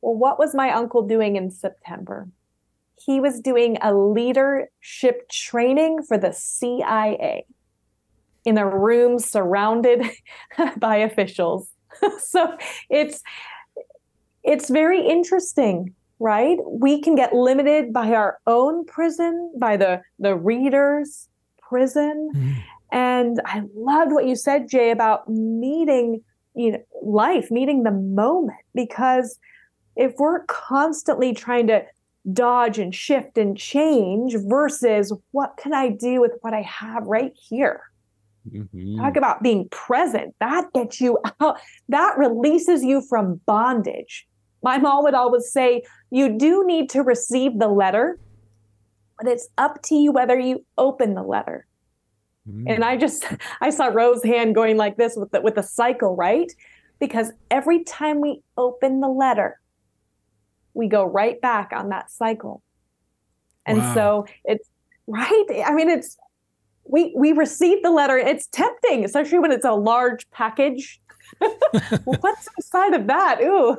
[0.00, 2.28] Well, what was my uncle doing in September?
[3.04, 7.44] He was doing a leadership training for the CIA
[8.46, 10.06] in a room surrounded
[10.78, 11.68] by officials.
[12.18, 12.56] so
[12.88, 13.22] it's
[14.44, 16.56] it's very interesting, right?
[16.64, 21.28] We can get limited by our own prison, by the the reader's
[21.68, 22.30] prison.
[22.34, 22.62] Mm.
[22.92, 26.22] And I loved what you said, J, about meeting
[26.54, 29.38] you know life, meeting the moment, because
[29.96, 31.84] if we're constantly trying to
[32.32, 37.32] dodge and shift and change versus what can I do with what I have right
[37.34, 37.82] here?
[38.52, 38.98] Mm-hmm.
[39.00, 40.34] Talk about being present.
[40.40, 41.58] That gets you out.
[41.88, 44.26] That releases you from bondage.
[44.62, 48.18] My mom would always say, you do need to receive the letter,
[49.18, 51.66] but it's up to you whether you open the letter.
[52.48, 52.68] Mm-hmm.
[52.68, 53.24] And I just,
[53.60, 56.50] I saw Ro's hand going like this with the, with the cycle, right?
[56.98, 59.60] Because every time we open the letter,
[60.74, 62.62] we go right back on that cycle.
[63.64, 63.94] And wow.
[63.94, 64.68] so it's
[65.06, 65.44] right.
[65.64, 66.16] I mean, it's
[66.88, 68.16] we we received the letter.
[68.16, 71.00] It's tempting, especially when it's a large package.
[72.04, 73.40] What's inside of that?
[73.42, 73.76] Ooh,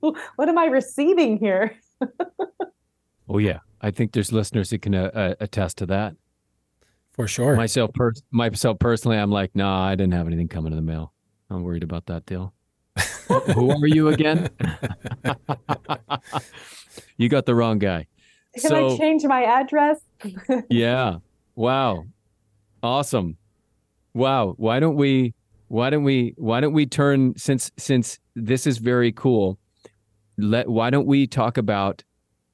[0.36, 1.76] what am I receiving here?
[3.28, 6.14] oh yeah, I think there's listeners that can uh, uh, attest to that.
[7.12, 7.56] For sure.
[7.56, 11.12] Myself, per- myself personally, I'm like, nah, I didn't have anything coming in the mail.
[11.50, 12.54] I'm worried about that deal.
[13.54, 14.48] Who are you again?
[17.16, 18.06] you got the wrong guy.
[18.54, 20.00] Can so, I change my address?
[20.68, 21.18] yeah.
[21.54, 22.06] Wow.
[22.82, 23.36] Awesome.
[24.14, 24.54] Wow.
[24.56, 25.34] Why don't we
[25.68, 29.56] why don't we why don't we turn since since this is very cool
[30.36, 32.02] let why don't we talk about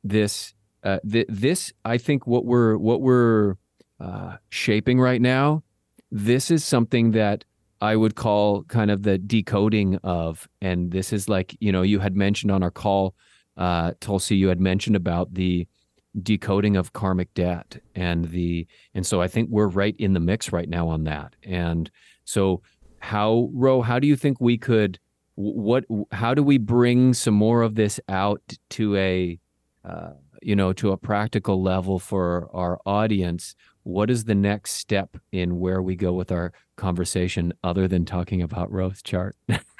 [0.05, 0.53] this
[0.85, 3.55] uh th- this I think what we're what we're
[3.99, 5.63] uh shaping right now
[6.11, 7.45] this is something that
[7.81, 12.01] I would call kind of the decoding of and this is like you know you
[12.01, 13.15] had mentioned on our call
[13.57, 15.67] uh Tulsi you had mentioned about the
[16.23, 20.53] decoding of karmic debt and the and so I think we're right in the mix
[20.53, 21.37] right now on that.
[21.43, 21.91] And
[22.25, 22.63] so
[22.99, 24.99] how Ro, how do you think we could
[25.37, 29.39] what how do we bring some more of this out to a
[29.85, 30.13] uh,
[30.43, 35.61] you know to a practical level for our audience what is the next step in
[35.61, 39.37] where we go with our conversation other than talking about Ro's chart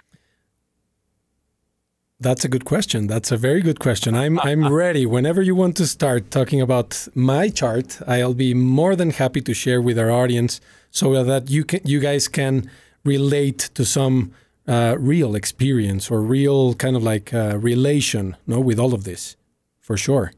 [2.19, 3.09] That's a good question.
[3.09, 4.15] That's a very good question.
[4.15, 5.05] I'm I'm ready.
[5.05, 9.53] Whenever you want to start talking about my chart, I'll be more than happy to
[9.53, 10.61] share with our audience
[10.91, 12.71] so that you can you guys can
[13.05, 14.33] relate to some
[14.67, 19.37] uh, real experience or real kind of like uh, relation, no, with all of this,
[19.81, 20.33] for sure.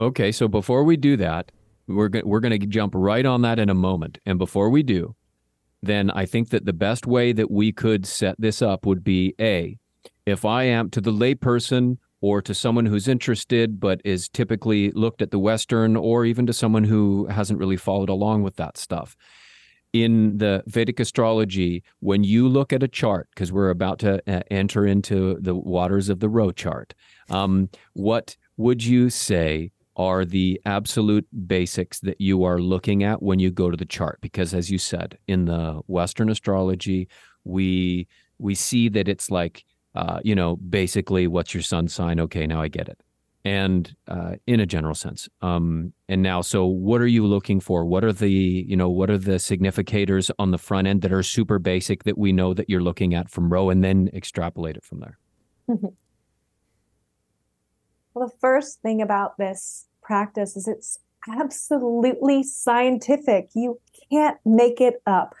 [0.00, 1.52] Okay, so before we do that,
[1.86, 4.16] we're go- we're going to jump right on that in a moment.
[4.24, 5.14] And before we do,
[5.82, 9.34] then I think that the best way that we could set this up would be
[9.38, 9.78] A,
[10.26, 15.20] if I am to the layperson or to someone who's interested but is typically looked
[15.20, 19.16] at the Western, or even to someone who hasn't really followed along with that stuff.
[19.92, 24.40] In the Vedic astrology, when you look at a chart, because we're about to uh,
[24.50, 26.94] enter into the waters of the Ro chart,
[27.28, 33.38] um, what would you say are the absolute basics that you are looking at when
[33.38, 37.06] you go to the chart because as you said in the western astrology
[37.44, 38.08] we
[38.38, 39.64] we see that it's like
[39.94, 42.20] uh, you know basically what's your sun sign?
[42.20, 43.00] Okay now i get it.
[43.44, 45.28] And uh, in a general sense.
[45.40, 47.84] Um, and now so what are you looking for?
[47.84, 51.22] What are the you know what are the significators on the front end that are
[51.22, 54.84] super basic that we know that you're looking at from Ro and then extrapolate it
[54.84, 55.18] from there?
[58.14, 63.50] Well, the first thing about this practice is it's absolutely scientific.
[63.54, 63.80] You
[64.10, 65.34] can't make it up.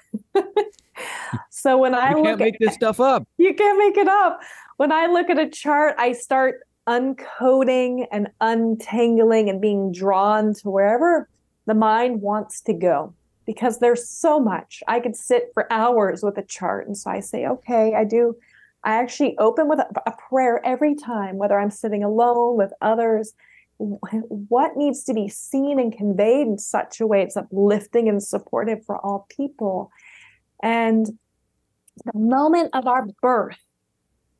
[1.50, 3.26] So when I you look can't make at, this stuff up.
[3.38, 4.40] You can't make it up.
[4.76, 10.70] When I look at a chart, I start uncoding and untangling and being drawn to
[10.70, 11.28] wherever
[11.66, 13.14] the mind wants to go
[13.46, 14.82] because there's so much.
[14.88, 16.86] I could sit for hours with a chart.
[16.86, 18.36] And so I say, okay, I do
[18.84, 23.32] I actually open with a prayer every time, whether I'm sitting alone with others.
[23.78, 28.84] What needs to be seen and conveyed in such a way it's uplifting and supportive
[28.84, 29.90] for all people?
[30.62, 31.06] And
[32.04, 33.58] the moment of our birth,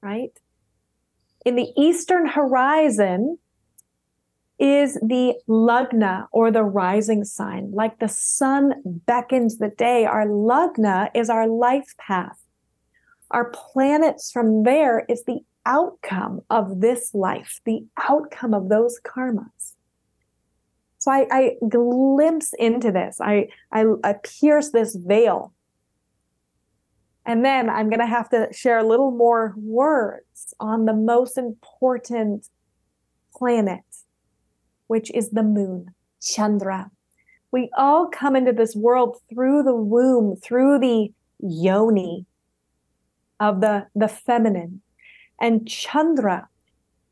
[0.00, 0.32] right?
[1.44, 3.38] In the eastern horizon
[4.58, 7.72] is the lagna or the rising sign.
[7.72, 12.38] Like the sun beckons the day, our lagna is our life path
[13.32, 19.74] our planets from there is the outcome of this life, the outcome of those karmas.
[20.98, 23.18] So I, I glimpse into this.
[23.20, 25.52] I, I, I pierce this veil.
[27.24, 31.38] And then I'm going to have to share a little more words on the most
[31.38, 32.48] important
[33.34, 33.84] planet,
[34.88, 36.90] which is the moon, Chandra.
[37.52, 42.26] We all come into this world through the womb, through the yoni,
[43.42, 44.80] of the, the feminine.
[45.40, 46.48] And Chandra,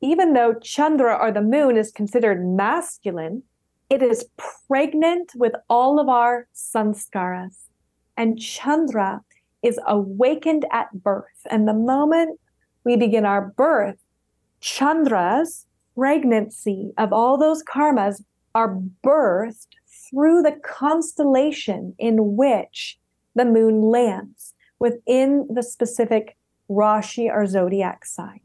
[0.01, 3.43] even though Chandra or the moon is considered masculine,
[3.91, 4.27] it is
[4.69, 7.65] pregnant with all of our sanskaras.
[8.17, 9.23] And Chandra
[9.63, 11.47] is awakened at birth.
[11.51, 12.39] And the moment
[12.85, 13.99] we begin our birth,
[14.61, 18.23] Chandra's pregnancy of all those karmas
[18.55, 22.99] are birthed through the constellation in which
[23.35, 26.37] the moon lands within the specific
[26.69, 28.41] Rashi or zodiac sign.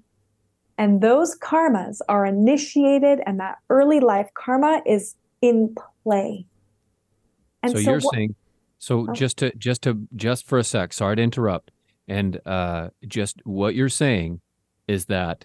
[0.78, 6.45] And those karmas are initiated, and that early life karma is in play.
[7.63, 8.36] And so, so you're saying,
[8.86, 9.13] so oh.
[9.13, 11.71] just to just to just for a sec, sorry to interrupt,
[12.07, 14.41] and uh, just what you're saying
[14.88, 15.43] is that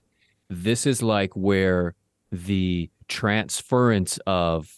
[0.50, 1.94] this is like where
[2.30, 4.68] the transference of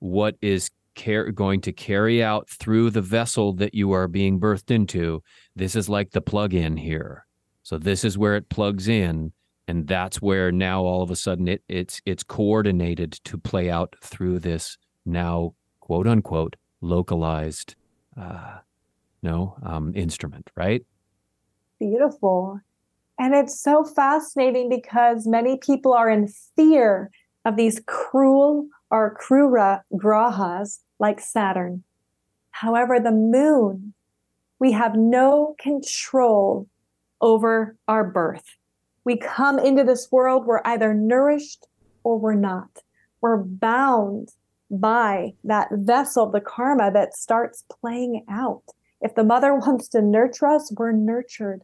[0.00, 4.70] what is car- going to carry out through the vessel that you are being birthed
[4.70, 5.22] into
[5.56, 7.24] this is like the plug in here.
[7.62, 9.32] So this is where it plugs in.
[9.66, 13.94] And that's where now all of a sudden it it's it's coordinated to play out
[14.02, 17.76] through this now quote unquote localized
[18.16, 18.58] uh
[19.22, 20.84] no um instrument, right?
[21.78, 22.60] Beautiful.
[23.18, 27.10] And it's so fascinating because many people are in fear
[27.44, 31.84] of these cruel or krura grahas like Saturn.
[32.50, 33.94] However, the moon
[34.60, 36.68] we have no control
[37.20, 38.44] over our birth.
[39.04, 41.66] We come into this world, we're either nourished
[42.04, 42.82] or we're not.
[43.20, 44.28] We're bound
[44.70, 48.62] by that vessel, the karma that starts playing out.
[49.00, 51.62] If the mother wants to nurture us, we're nurtured.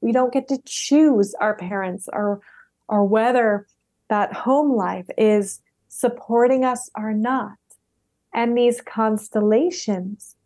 [0.00, 2.40] We don't get to choose our parents or,
[2.88, 3.66] or whether
[4.08, 7.56] that home life is supporting us or not.
[8.32, 10.36] And these constellations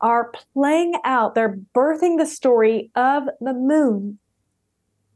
[0.00, 4.18] are playing out, they're birthing the story of the moon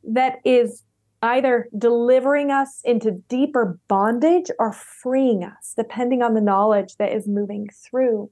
[0.04, 0.84] that is
[1.22, 7.26] either delivering us into deeper bondage or freeing us, depending on the knowledge that is
[7.26, 8.30] moving through.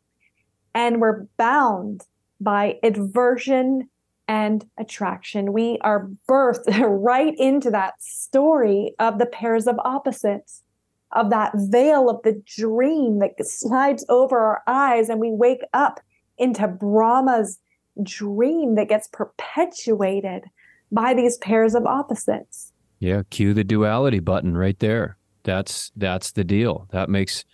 [0.74, 2.06] And we're bound
[2.40, 3.88] by aversion
[4.28, 5.52] and attraction.
[5.52, 10.62] We are birthed right into that story of the pairs of opposites,
[11.12, 16.00] of that veil of the dream that slides over our eyes, and we wake up
[16.38, 17.60] into Brahma's
[18.02, 20.44] dream that gets perpetuated
[20.90, 22.72] by these pairs of opposites.
[23.04, 25.18] Yeah, cue the duality button right there.
[25.42, 26.88] That's that's the deal.
[26.90, 27.44] That makes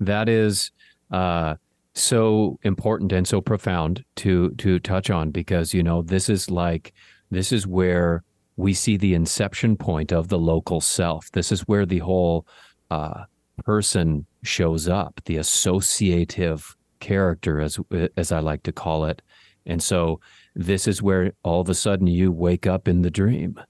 [0.00, 0.72] that is
[1.12, 1.54] uh
[1.94, 6.92] so important and so profound to to touch on because you know this is like
[7.30, 8.24] this is where
[8.56, 11.30] we see the inception point of the local self.
[11.30, 12.44] This is where the whole
[12.90, 13.24] uh,
[13.64, 17.78] person shows up, the associative character, as
[18.16, 19.22] as I like to call it.
[19.66, 20.20] And so
[20.56, 23.60] this is where all of a sudden you wake up in the dream,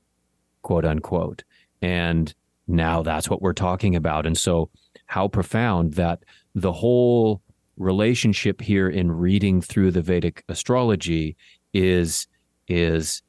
[0.63, 1.45] quote unquote.
[1.83, 2.33] And
[2.67, 4.27] now that's what we're talking about.
[4.27, 4.71] And so
[5.07, 7.43] how profound that the whole
[7.77, 11.37] relationship here in reading through the Vedic astrology
[11.73, 12.27] is
[12.69, 13.23] is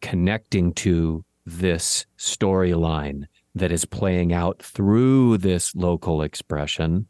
[0.00, 3.24] connecting to this storyline
[3.54, 7.06] that is playing out through this local expression.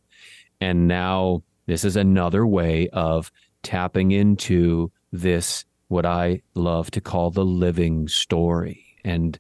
[0.61, 7.31] And now this is another way of tapping into this, what I love to call
[7.31, 8.85] the living story.
[9.05, 9.39] And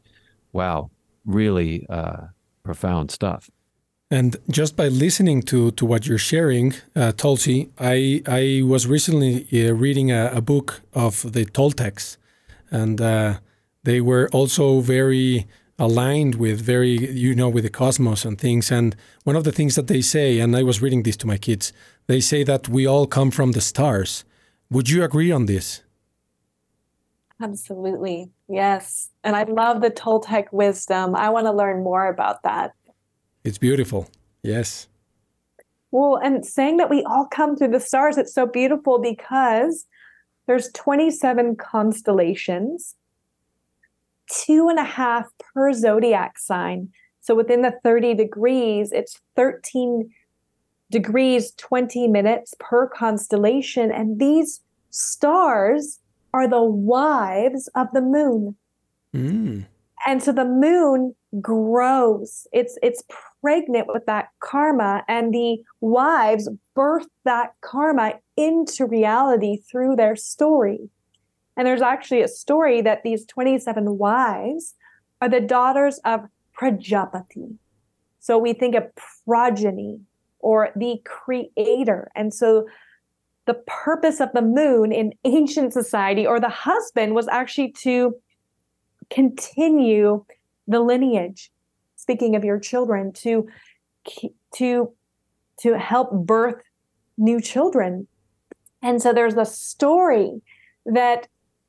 [0.57, 0.91] wow,
[1.25, 2.29] really uh,
[2.65, 3.51] profound stuff.
[4.11, 9.47] And just by listening to, to what you're sharing, uh, Tulsi, I, I was recently
[9.53, 12.17] uh, reading a, a, book of the Toltecs,
[12.71, 13.39] and uh,
[13.83, 15.47] they were also very
[15.79, 18.71] aligned with very, you know, with the cosmos and things.
[18.71, 18.95] And
[19.25, 21.73] one of the things that they say, and I was reading this to my kids,
[22.07, 24.25] they say that we all come from the stars.
[24.71, 25.83] Would you agree on this?
[27.41, 28.31] Absolutely.
[28.49, 29.11] Yes.
[29.27, 31.17] And I love the Toltec wisdom.
[31.17, 32.75] I want to learn more about that.
[33.43, 34.09] It's beautiful.
[34.45, 34.87] Yes.
[35.91, 39.85] Well, and saying that we all come through the stars, it's so beautiful because
[40.47, 42.95] there's 27 constellations,
[44.31, 46.91] two and a half per zodiac sign.
[47.21, 50.09] So within the 30 degrees, it's 13
[50.93, 53.91] degrees, 20 minutes per constellation.
[53.91, 54.61] And these
[54.91, 55.99] stars
[56.33, 58.55] are the wives of the moon.
[59.17, 59.67] Mm.
[60.07, 62.47] And so the moon grows.
[62.53, 63.03] It's it's
[63.43, 70.91] pregnant with that karma, and the wives birth that karma into reality through their story.
[71.57, 74.75] And there's actually a story that these 27 wives
[75.23, 76.21] are the daughters of
[76.53, 77.57] Prajapati.
[78.21, 78.85] So we think of
[79.25, 80.01] progeny
[80.41, 82.11] or the creator.
[82.15, 82.67] And so
[83.47, 88.15] the purpose of the moon in ancient society or the husband was actually to
[89.11, 90.25] continue
[90.67, 91.51] the lineage
[91.97, 93.49] speaking of your children to
[94.55, 94.93] to
[95.59, 96.63] to help birth
[97.19, 98.07] new children.
[98.83, 100.41] And so there's a story
[100.85, 101.27] that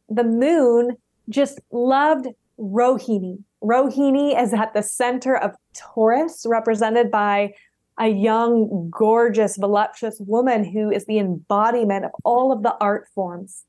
[0.10, 0.98] the moon
[1.30, 2.28] just loved
[2.60, 3.44] rohini.
[3.64, 7.54] Rohini is at the center of taurus represented by
[8.00, 13.64] a young gorgeous voluptuous woman who is the embodiment of all of the art forms.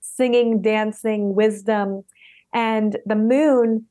[0.00, 2.04] Singing dancing wisdom
[2.52, 3.86] and the moon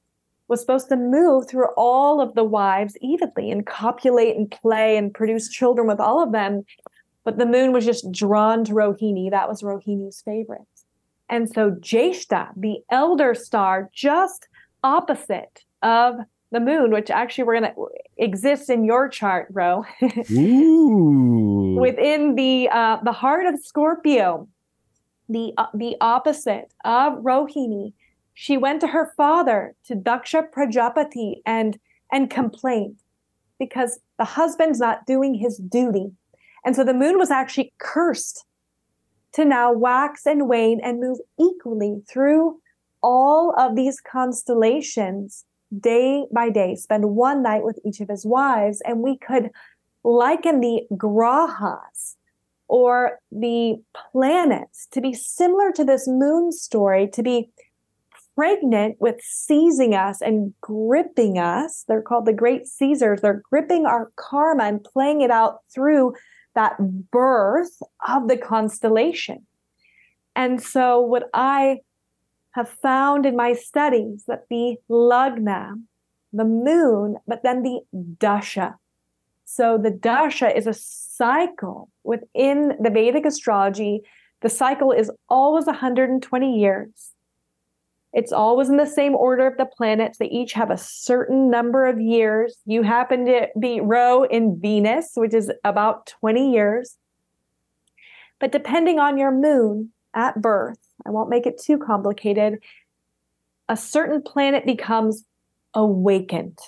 [0.48, 5.14] was supposed to move through all of the wives evenly and copulate and play and
[5.14, 6.64] produce children with all of them.
[7.24, 9.32] But the moon was just drawn to Rohini.
[9.32, 10.62] That was Rohini's favorite.
[11.30, 14.50] And so Jyeshtha, the elder star, just
[14.84, 16.16] opposite of
[16.52, 17.88] the moon, which actually we're going to
[18.18, 20.36] exist in your chart, Ro, within
[22.36, 24.50] the uh, the heart of Scorpio,
[25.30, 27.94] the uh, the opposite of Rohini
[28.42, 31.78] she went to her father, to Daksha Prajapati, and,
[32.12, 32.96] and complained
[33.60, 36.14] because the husband's not doing his duty.
[36.66, 38.44] And so the moon was actually cursed
[39.34, 42.60] to now wax and wane and move equally through
[43.04, 45.46] all of these constellations
[45.80, 48.82] day by day, spend one night with each of his wives.
[48.86, 49.52] And we could
[50.04, 52.16] liken the grahas
[52.68, 53.76] or the
[54.12, 57.52] planets to be similar to this moon story, to be
[58.36, 61.84] pregnant with seizing us and gripping us.
[61.88, 63.22] They're called the great seizers.
[63.22, 66.14] They're gripping our karma and playing it out through
[66.56, 66.78] that
[67.12, 69.46] birth of the constellation.
[70.36, 71.80] And so, what I
[72.52, 75.74] have found in my studies that the lagna,
[76.34, 77.82] the moon, but then the
[78.18, 78.76] dasha.
[79.46, 84.02] So, the dasha is a cycle within the Vedic astrology.
[84.42, 87.12] The cycle is always 120 years.
[88.14, 90.18] It's always in the same order of the planets.
[90.18, 92.58] They each have a certain number of years.
[92.66, 96.98] You happen to be Ro in Venus, which is about 20 years.
[98.40, 102.60] But depending on your moon at birth, I won't make it too complicated,
[103.70, 105.24] a certain planet becomes
[105.74, 106.60] awakened.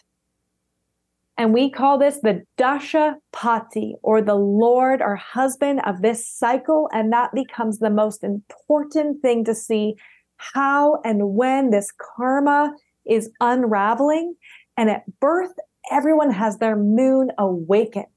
[1.35, 6.89] And we call this the Dasha Pati, or the Lord or husband of this cycle.
[6.93, 9.95] And that becomes the most important thing to see
[10.53, 12.73] how and when this karma
[13.05, 14.35] is unraveling.
[14.77, 15.53] And at birth,
[15.91, 18.07] everyone has their moon awakened.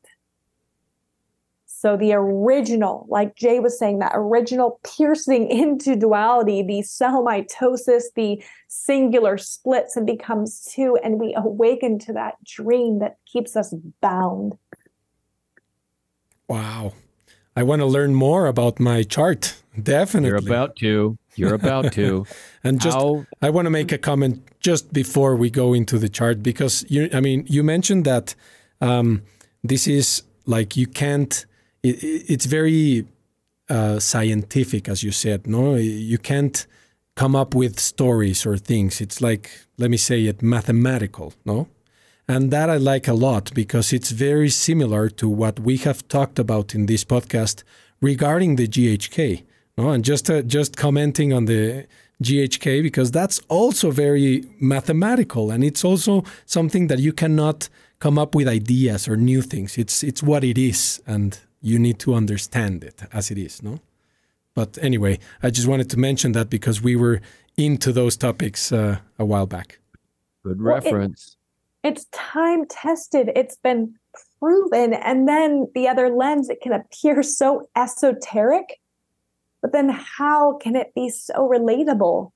[1.67, 8.05] So the original, like J was saying, that original piercing into duality, the cell mitosis,
[8.15, 13.75] the singular splits and becomes two, and we awaken to that dream that keeps us
[14.01, 14.57] bound.
[16.49, 16.95] Wow.
[17.55, 19.63] I want to learn more about my chart.
[19.81, 20.29] Definitely.
[20.29, 21.19] You're about to.
[21.37, 22.27] You're about to.
[22.65, 23.27] and just How...
[23.43, 27.09] I want to make a comment just before we go into the chart because you
[27.13, 28.35] I mean you mentioned that
[28.81, 29.23] um,
[29.63, 31.47] this is like you can't
[31.83, 31.97] it,
[32.29, 33.07] it's very
[33.69, 36.67] uh, scientific as you said no you can't
[37.17, 41.69] come up with stories or things it's like let me say it mathematical no
[42.29, 46.39] and that I like a lot because it's very similar to what we have talked
[46.39, 47.63] about in this podcast
[48.01, 49.45] regarding the GHK.
[49.77, 51.87] No, and just uh, just commenting on the
[52.23, 57.69] GHK because that's also very mathematical and it's also something that you cannot
[57.99, 59.77] come up with ideas or new things.
[59.77, 63.81] It's it's what it is and you need to understand it as it is, no?
[64.55, 67.21] But anyway, I just wanted to mention that because we were
[67.57, 69.79] into those topics uh, a while back.
[70.45, 71.37] Good reference.
[71.83, 73.95] It's time tested, it's been
[74.41, 74.95] proven.
[74.95, 78.81] And then the other lens, it can appear so esoteric,
[79.67, 82.31] but then how can it be so relatable?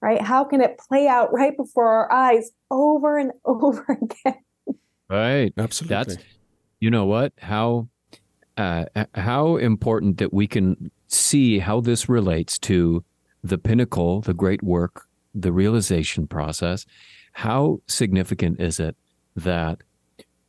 [0.00, 0.22] Right?
[0.22, 4.44] How can it play out right before our eyes over and over again?
[5.10, 5.52] Right.
[5.58, 5.96] Absolutely.
[5.96, 6.16] That's
[6.78, 7.32] you know what?
[7.38, 7.88] How
[8.56, 8.84] uh,
[9.16, 13.04] how important that we can see how this relates to
[13.42, 16.86] the pinnacle, the great work, the realization process,
[17.32, 18.94] how significant is it
[19.34, 19.78] that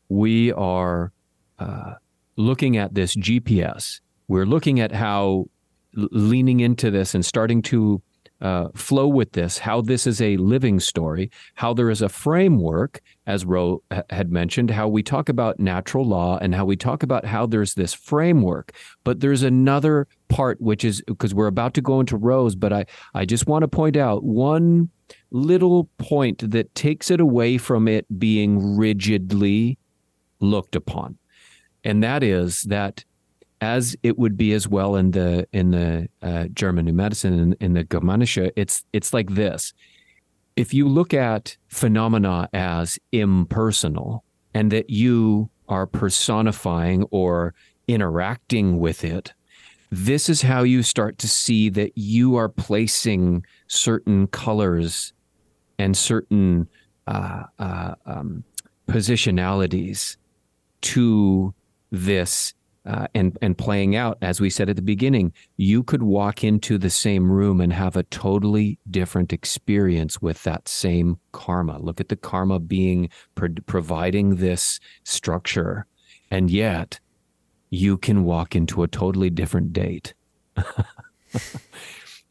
[0.09, 1.11] we are
[1.57, 1.95] uh,
[2.35, 3.99] looking at this GPS?
[4.27, 5.47] We're looking at how
[5.93, 8.01] leaning into this and starting to
[8.41, 13.01] uh, flow with this, how this is a living story, how there is a framework,
[13.27, 17.25] as Ro had mentioned, how we talk about natural law and how we talk about
[17.25, 18.71] how there's this framework.
[19.03, 22.85] But there's another part, which is because we're about to go into Ro's, but I,
[23.13, 24.89] I just want to point out one
[25.31, 29.77] little point that takes it away from it being rigidly
[30.39, 31.17] looked upon.
[31.83, 33.03] And that is that
[33.61, 37.53] as it would be as well in the in the uh, German New Medicine in,
[37.59, 39.73] in the Germanische, it's it's like this.
[40.55, 47.53] If you look at phenomena as impersonal and that you are personifying or
[47.87, 49.33] interacting with it,
[49.91, 55.13] this is how you start to see that you are placing certain colors
[55.77, 56.67] and certain
[57.07, 58.43] uh, uh, um,
[58.87, 60.17] positionalities
[60.81, 61.53] to
[61.91, 62.53] this
[62.85, 66.77] uh, and and playing out as we said at the beginning you could walk into
[66.77, 72.09] the same room and have a totally different experience with that same karma look at
[72.09, 75.85] the karma being pro- providing this structure
[76.31, 76.99] and yet
[77.69, 80.13] you can walk into a totally different date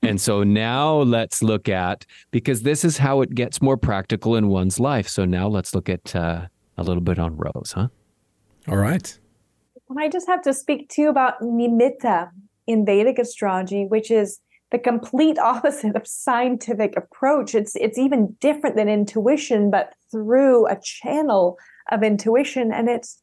[0.02, 4.48] and so now let's look at because this is how it gets more practical in
[4.48, 5.08] one's life.
[5.08, 6.46] So now let's look at uh,
[6.76, 7.88] a little bit on Ro's, huh?
[8.68, 9.18] All right.
[9.88, 12.30] Well, I just have to speak to you about nimitta
[12.66, 17.54] in Vedic astrology, which is the complete opposite of scientific approach.
[17.54, 21.56] It's it's even different than intuition, but through a channel
[21.90, 23.22] of intuition, and it's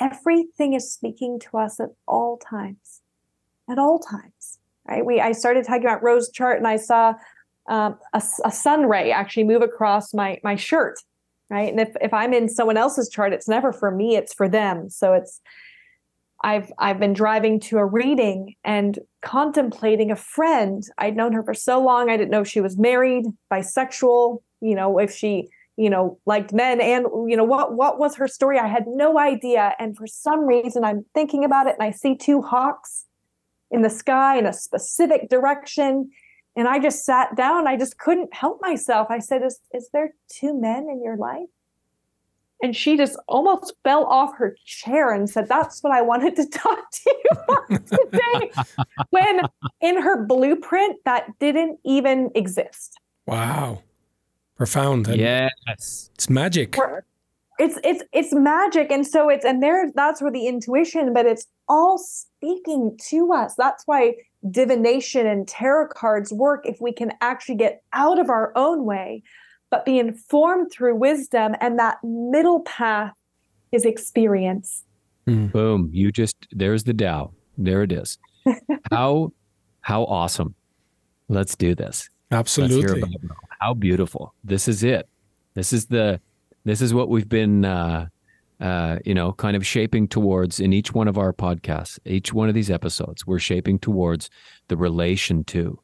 [0.00, 3.02] everything is speaking to us at all times,
[3.70, 4.58] at all times
[4.88, 5.04] right?
[5.04, 7.14] We I started talking about Ro's chart and I saw
[7.68, 10.98] um, a, a sun ray actually move across my my shirt,
[11.50, 11.70] right?
[11.70, 14.88] And if if I'm in someone else's chart, it's never for me; it's for them.
[14.88, 15.40] So it's
[16.42, 20.82] I've I've been driving to a reading and contemplating a friend.
[20.98, 22.10] I'd known her for so long.
[22.10, 24.42] I didn't know she was married, bisexual.
[24.60, 28.26] You know, if she you know liked men and you know what what was her
[28.26, 31.90] story i had no idea and for some reason i'm thinking about it and i
[31.90, 33.04] see two hawks
[33.70, 36.10] in the sky in a specific direction.
[36.56, 37.66] And I just sat down.
[37.66, 39.08] I just couldn't help myself.
[39.10, 41.48] I said, Is, is there two men in your life?
[42.62, 46.46] And she just almost fell off her chair and said, That's what I wanted to
[46.52, 48.50] talk to you about today.
[49.10, 49.42] when
[49.80, 52.98] in her blueprint, that didn't even exist.
[53.26, 53.82] Wow.
[54.56, 55.06] Profound.
[55.08, 56.10] yes.
[56.14, 56.76] It's magic.
[57.58, 58.90] It's it's it's magic.
[58.90, 63.54] And so it's and there that's where the intuition, but it's all speaking to us.
[63.56, 64.14] That's why
[64.50, 69.22] divination and tarot cards work if we can actually get out of our own way,
[69.70, 71.54] but be informed through wisdom.
[71.60, 73.12] And that middle path
[73.72, 74.84] is experience.
[75.26, 75.52] Mm.
[75.52, 75.90] Boom.
[75.92, 77.32] You just, there's the Tao.
[77.58, 78.18] There it is.
[78.90, 79.32] how,
[79.80, 80.54] how awesome.
[81.28, 82.08] Let's do this.
[82.30, 83.02] Absolutely.
[83.60, 84.34] how beautiful.
[84.44, 85.08] This is it.
[85.54, 86.20] This is the,
[86.64, 88.08] this is what we've been, uh,
[88.60, 92.48] uh, you know, kind of shaping towards in each one of our podcasts, each one
[92.48, 94.30] of these episodes, we're shaping towards
[94.68, 95.78] the relation to,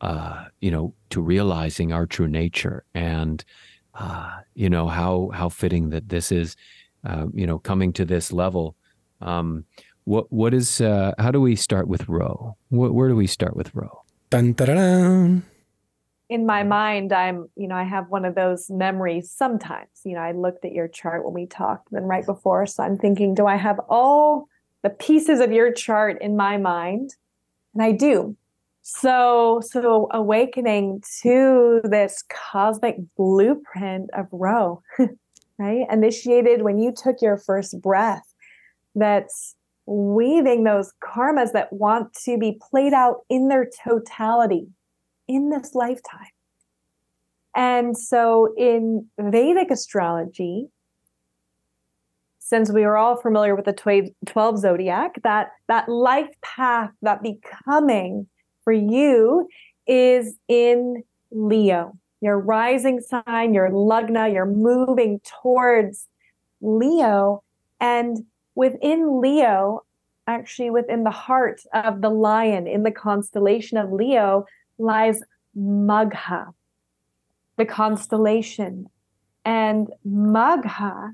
[0.00, 3.44] uh, you know, to realizing our true nature and,
[3.94, 6.56] uh, you know, how how fitting that this is,
[7.04, 8.76] uh, you know, coming to this level.
[9.20, 9.64] Um,
[10.04, 12.56] what what is uh, how do we start with Ro?
[12.68, 14.02] Wh- where do we start with Ro?
[14.30, 15.44] Dun, dun,
[16.28, 19.88] in my mind, I'm, you know, I have one of those memories sometimes.
[20.04, 22.66] You know, I looked at your chart when we talked, then right before.
[22.66, 24.48] So I'm thinking, do I have all
[24.82, 27.10] the pieces of your chart in my mind?
[27.74, 28.36] And I do.
[28.88, 34.80] So, so awakening to this cosmic blueprint of Ro,
[35.58, 35.86] right?
[35.90, 38.32] Initiated when you took your first breath,
[38.94, 39.56] that's
[39.86, 44.68] weaving those karmas that want to be played out in their totality
[45.26, 46.30] in this lifetime.
[47.56, 50.68] And so in Vedic astrology,
[52.38, 58.28] since we are all familiar with the 12 zodiac, that, that life path, that becoming
[58.66, 59.48] for you
[59.86, 61.96] is in Leo.
[62.20, 66.08] Your rising sign, your lagna, you're moving towards
[66.60, 67.44] Leo.
[67.80, 68.24] And
[68.56, 69.84] within Leo,
[70.26, 74.46] actually within the heart of the lion in the constellation of Leo,
[74.78, 75.22] lies
[75.56, 76.52] Magha,
[77.56, 78.88] the constellation.
[79.44, 81.12] And Magha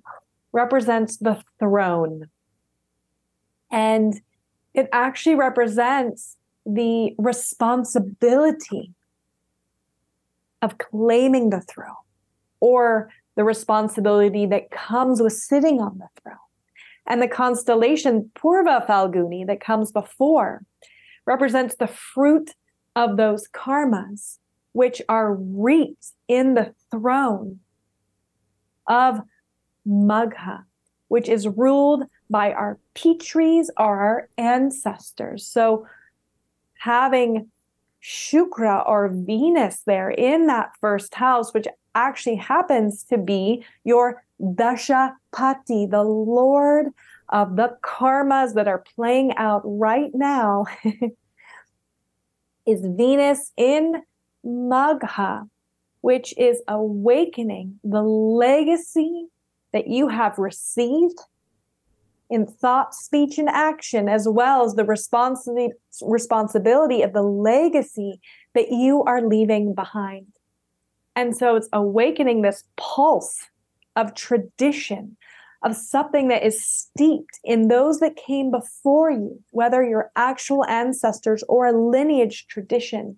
[0.52, 2.30] represents the throne.
[3.70, 4.18] And
[4.72, 8.92] it actually represents the responsibility
[10.60, 11.94] of claiming the throne
[12.60, 16.36] or the responsibility that comes with sitting on the throne.
[17.06, 20.62] And the constellation Purva Phalguni that comes before
[21.26, 22.50] represents the fruit
[22.94, 24.38] of those karmas,
[24.72, 27.60] which are reaped in the throne
[28.86, 29.20] of
[29.86, 30.64] Magha,
[31.08, 35.46] which is ruled by our Pitris, our ancestors.
[35.46, 35.86] So
[36.82, 37.48] having
[38.02, 45.88] Shukra or Venus there in that first house, which actually happens to be your Dashapati,
[45.88, 46.88] the Lord
[47.28, 50.64] of the karmas that are playing out right now
[52.66, 54.02] is Venus in
[54.44, 55.48] Magha,
[56.00, 59.26] which is awakening the legacy
[59.72, 61.20] that you have received
[62.32, 68.20] in thought, speech, and action, as well as the responsibility, responsibility of the legacy
[68.54, 70.26] that you are leaving behind.
[71.14, 73.46] And so it's awakening this pulse
[73.96, 75.16] of tradition,
[75.62, 81.44] of something that is steeped in those that came before you, whether your actual ancestors
[81.48, 83.16] or a lineage tradition,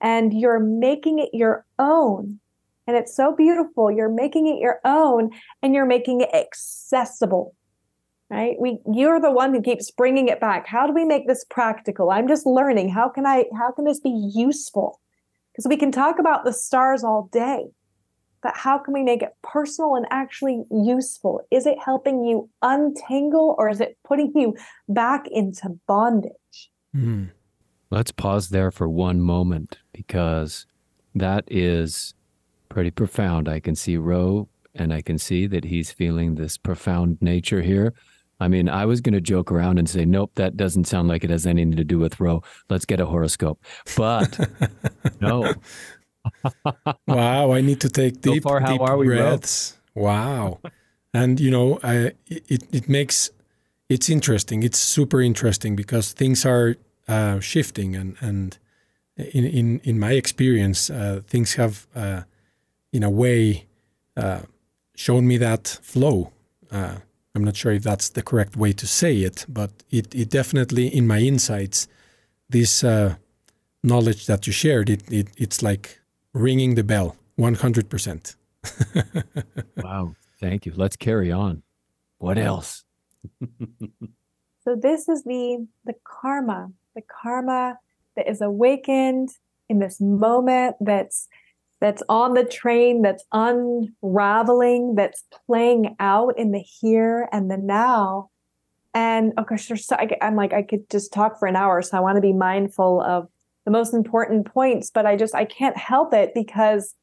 [0.00, 2.38] and you're making it your own.
[2.86, 3.90] And it's so beautiful.
[3.90, 5.30] You're making it your own
[5.60, 7.54] and you're making it accessible.
[8.30, 8.56] Right?
[8.60, 10.66] We you're the one who keeps bringing it back.
[10.66, 12.10] How do we make this practical?
[12.10, 12.90] I'm just learning.
[12.90, 15.00] How can I how can this be useful?
[15.52, 17.68] Because we can talk about the stars all day
[18.42, 21.40] but how can we make it personal and actually useful?
[21.50, 24.56] Is it helping you untangle or is it putting you
[24.88, 26.70] back into bondage?
[26.94, 27.30] Mm.
[27.90, 30.66] Let's pause there for one moment because
[31.14, 32.14] that is
[32.68, 33.48] pretty profound.
[33.48, 37.94] I can see Ro and I can see that he's feeling this profound nature here.
[38.40, 41.24] I mean, I was going to joke around and say, nope, that doesn't sound like
[41.24, 42.42] it has anything to do with Ro.
[42.70, 43.64] Let's get a horoscope.
[43.96, 44.38] But
[45.20, 45.54] no,
[47.06, 49.78] wow, I need to take deep, so far, deep breaths.
[49.94, 50.60] Wow.
[51.12, 53.30] and you know, I, it it makes
[53.88, 54.62] it's interesting.
[54.62, 56.76] It's super interesting because things are
[57.08, 58.58] uh, shifting, and and
[59.16, 62.22] in in in my experience, uh, things have uh,
[62.92, 63.66] in a way
[64.16, 64.42] uh,
[64.94, 66.32] shown me that flow.
[66.70, 66.96] Uh,
[67.38, 70.88] I'm not sure if that's the correct way to say it, but it it definitely
[70.88, 71.86] in my insights,
[72.50, 73.14] this uh,
[73.84, 76.00] knowledge that you shared, it, it it's like
[76.32, 78.34] ringing the bell 100%.
[79.76, 80.16] wow.
[80.40, 80.72] Thank you.
[80.74, 81.62] Let's carry on.
[82.18, 82.82] What else?
[84.64, 87.78] so this is the the karma, the karma
[88.16, 89.28] that is awakened
[89.68, 91.28] in this moment that's
[91.80, 98.30] that's on the train, that's unraveling, that's playing out in the here and the now.
[98.94, 101.82] And oh gosh, there's so, I, I'm like I could just talk for an hour,
[101.82, 103.28] so I want to be mindful of
[103.64, 106.94] the most important points, but I just I can't help it because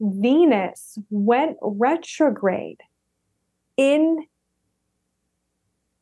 [0.00, 2.80] Venus went retrograde
[3.76, 4.24] in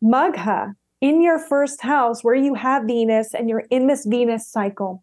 [0.03, 5.03] Magha in your first house where you have Venus and you're in this Venus cycle.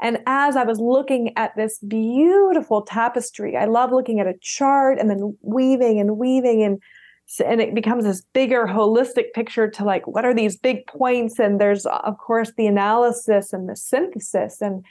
[0.00, 4.98] And as I was looking at this beautiful tapestry, I love looking at a chart
[4.98, 6.80] and then weaving and weaving and
[7.44, 11.38] and it becomes this bigger holistic picture to like what are these big points?
[11.38, 14.62] And there's of course the analysis and the synthesis.
[14.62, 14.84] And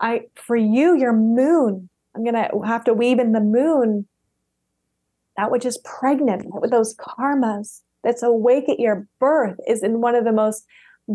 [0.00, 4.06] i for you your moon i'm going to have to weave in the moon.
[5.36, 10.14] That which is pregnant with those karmas that's awake at your birth is in one
[10.14, 10.66] of the most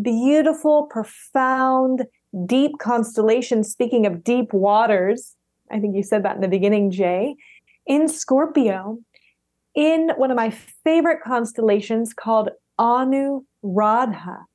[0.01, 2.05] beautiful profound
[2.45, 5.35] deep constellations speaking of deep waters
[5.71, 7.35] i think you said that in the beginning J
[7.85, 8.99] in scorpio
[9.77, 12.49] in one of my favorite constellations called
[12.79, 14.45] Anuradha.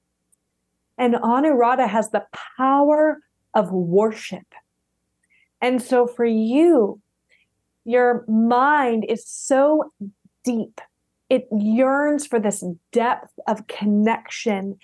[0.99, 3.19] And Anuradha has the power
[3.55, 4.47] of worship.
[5.61, 7.01] And so for you,
[7.85, 9.93] your mind is so
[10.45, 10.81] deep.
[11.31, 14.79] It yearns for this depth of connection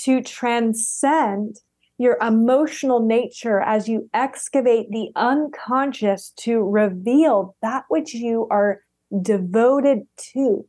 [0.00, 1.60] to transcend
[1.98, 8.80] your emotional nature as you excavate the unconscious to reveal that which you are
[9.22, 10.66] devoted to,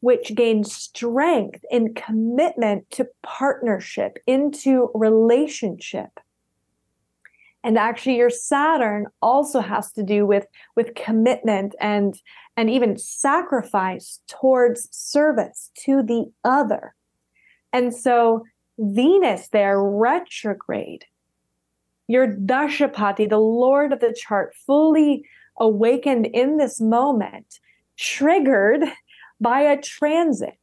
[0.00, 6.20] which gains strength in commitment to partnership, into relationship.
[7.62, 12.14] And actually, your Saturn also has to do with, with commitment and,
[12.58, 16.94] and even sacrifice towards service to the other.
[17.72, 18.44] And so,
[18.78, 21.04] Venus there, retrograde,
[22.08, 25.24] your Dashapati, the Lord of the chart, fully
[25.58, 27.60] awakened in this moment,
[27.96, 28.84] triggered
[29.40, 30.58] by a transit,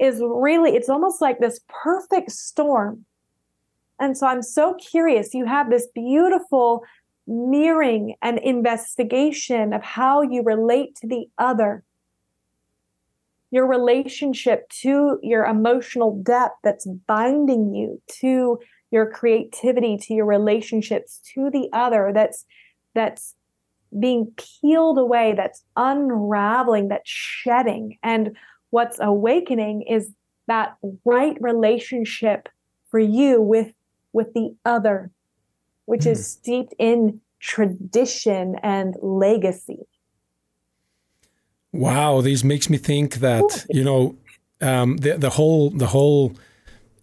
[0.00, 3.04] is really, it's almost like this perfect storm.
[4.00, 5.34] And so I'm so curious.
[5.34, 6.84] You have this beautiful
[7.26, 11.84] mirroring and investigation of how you relate to the other,
[13.50, 18.58] your relationship to your emotional depth that's binding you to
[18.90, 22.44] your creativity to your relationships to the other that's
[22.94, 23.34] that's
[23.98, 27.98] being peeled away, that's unraveling, that's shedding.
[28.02, 28.36] And
[28.70, 30.12] what's awakening is
[30.46, 32.48] that right relationship
[32.90, 33.72] for you with
[34.12, 35.10] with the other,
[35.86, 36.10] which mm.
[36.10, 39.78] is steeped in tradition and legacy.
[41.72, 44.16] Wow, this makes me think that you know
[44.60, 46.32] um, the the whole the whole.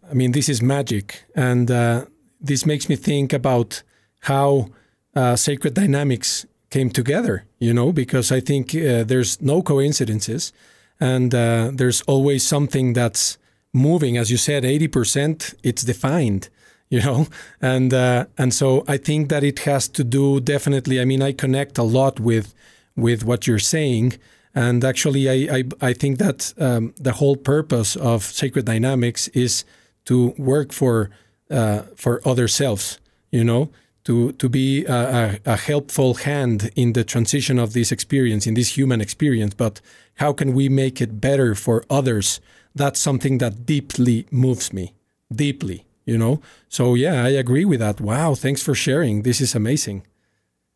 [0.10, 2.06] I mean, this is magic, and uh,
[2.40, 3.84] this makes me think about
[4.22, 4.70] how
[5.16, 10.54] uh, sacred dynamics came together, you know, because I think uh, there's no coincidences
[11.00, 13.38] and uh, there's always something that's
[13.74, 14.18] moving.
[14.18, 16.50] As you said, 80% it's defined,
[16.90, 17.28] you know,
[17.62, 21.02] and uh, and so I think that it has to do definitely.
[21.02, 22.54] I mean, I connect a lot with
[22.96, 24.14] with what you're saying.
[24.58, 29.64] And actually, I, I, I think that um, the whole purpose of Sacred Dynamics is
[30.06, 31.12] to work for
[31.52, 32.98] uh, for other selves,
[33.30, 33.70] you know,
[34.06, 38.76] to to be a, a, helpful hand in the transition of this experience, in this
[38.76, 39.54] human experience.
[39.54, 39.80] But
[40.16, 42.42] how can we make it better for others?
[42.74, 44.94] That's something that deeply moves me,
[45.32, 45.86] deeply.
[46.04, 46.42] You know.
[46.68, 48.02] So yeah, I agree with that.
[48.02, 49.22] Wow, thanks for sharing.
[49.22, 50.02] This is amazing,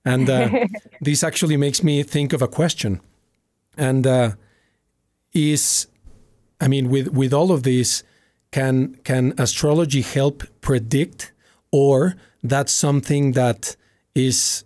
[0.06, 0.68] and uh,
[1.02, 3.02] this actually makes me think of a question,
[3.78, 4.32] and uh,
[5.34, 5.88] is,
[6.60, 8.04] I mean, with with all of this,
[8.52, 11.32] can can astrology help predict
[11.72, 13.76] or that's something that
[14.14, 14.66] is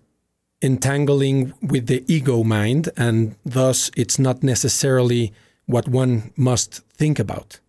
[0.62, 5.34] entangling with the ego mind, and thus it's not necessarily
[5.68, 7.60] what one must think about.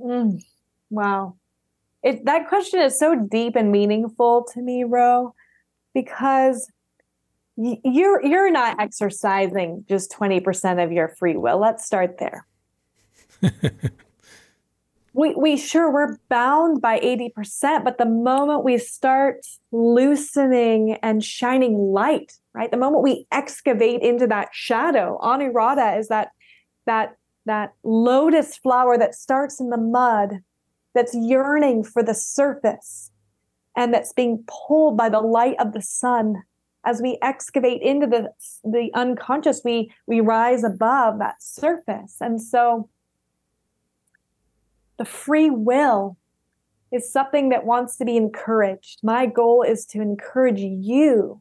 [0.00, 0.42] Mm,
[0.90, 1.36] wow.
[2.02, 5.34] It, that question is so deep and meaningful to me, Ro,
[5.94, 6.70] because
[7.60, 11.58] you're you're not exercising just 20% of your free will.
[11.58, 12.46] Let's start there.
[15.12, 21.76] we we sure we're bound by 80% but the moment we start loosening and shining
[21.76, 26.30] light right the moment we excavate into that shadow anuradha is that
[26.86, 30.40] that that lotus flower that starts in the mud
[30.94, 33.10] that's yearning for the surface
[33.76, 36.42] and that's being pulled by the light of the sun
[36.84, 38.30] as we excavate into the
[38.64, 42.88] the unconscious we we rise above that surface and so
[44.98, 46.18] the free will
[46.92, 49.00] is something that wants to be encouraged.
[49.02, 51.40] My goal is to encourage you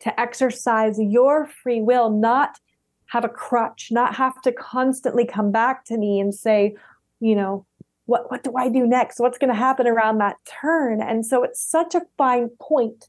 [0.00, 2.60] to exercise your free will, not
[3.06, 6.76] have a crutch, not have to constantly come back to me and say,
[7.20, 7.66] you know,
[8.04, 9.18] what what do I do next?
[9.18, 11.00] What's going to happen around that turn?
[11.00, 13.08] And so it's such a fine point.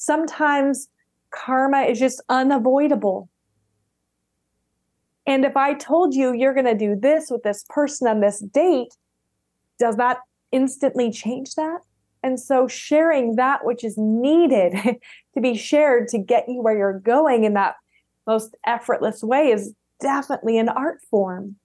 [0.00, 0.88] Sometimes
[1.30, 3.28] karma is just unavoidable.
[5.26, 8.38] And if I told you you're going to do this with this person on this
[8.38, 8.94] date,
[9.78, 10.20] does that
[10.52, 11.80] instantly change that?
[12.22, 14.72] And so sharing that which is needed
[15.34, 17.74] to be shared to get you where you're going in that
[18.26, 21.56] most effortless way is definitely an art form.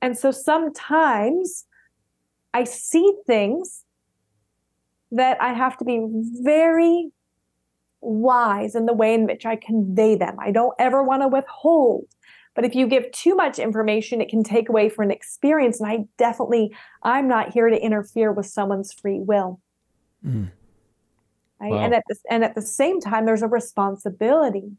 [0.00, 1.66] And so sometimes
[2.54, 3.84] I see things
[5.10, 6.06] that I have to be
[6.44, 7.10] very
[8.00, 10.36] wise in the way in which I convey them.
[10.38, 12.06] I don't ever want to withhold.
[12.54, 15.80] But if you give too much information, it can take away from an experience.
[15.80, 19.60] And I definitely, I'm not here to interfere with someone's free will.
[20.26, 20.50] Mm.
[21.60, 21.70] Right?
[21.70, 21.78] Wow.
[21.78, 24.72] And at the, and at the same time, there's a responsibility.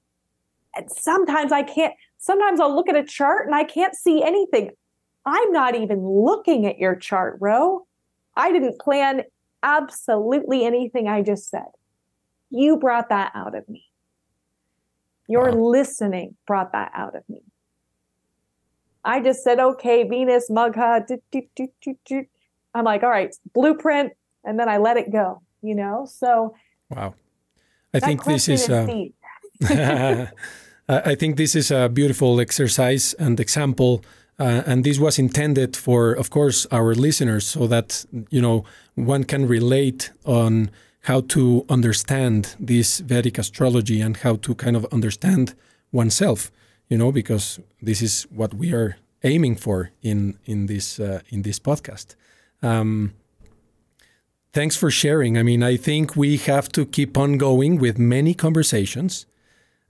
[0.76, 4.72] And sometimes I can't, sometimes I'll look at a chart and I can't see anything.
[5.26, 7.86] I'm not even looking at your chart, Ro.
[8.36, 9.24] I didn't plan
[9.64, 11.68] absolutely anything I just said.
[12.52, 13.86] You brought that out of me.
[15.28, 15.70] Your wow.
[15.70, 17.42] listening brought that out of me.
[19.04, 21.08] I just said, okay, Venus, Magha,
[22.76, 26.06] I'm like, all right, blueprint, and then I let it go, you know?
[26.08, 26.54] So,
[26.90, 27.16] wow.
[27.94, 28.70] I think this is.
[28.70, 29.08] Uh,
[30.90, 34.04] I think this is a beautiful exercise and example.
[34.40, 39.24] Uh, and this was intended for, of course, our listeners, so that you know one
[39.24, 40.72] can relate on
[41.02, 45.56] how to understand this Vedic astrology and how to kind of understand
[45.92, 46.52] oneself.
[46.90, 51.42] You know, because this is what we are aiming for in in this uh, in
[51.44, 52.16] this podcast.
[52.62, 53.14] Um,
[54.54, 55.38] thanks for sharing.
[55.38, 59.26] I mean, I think we have to keep on going with many conversations,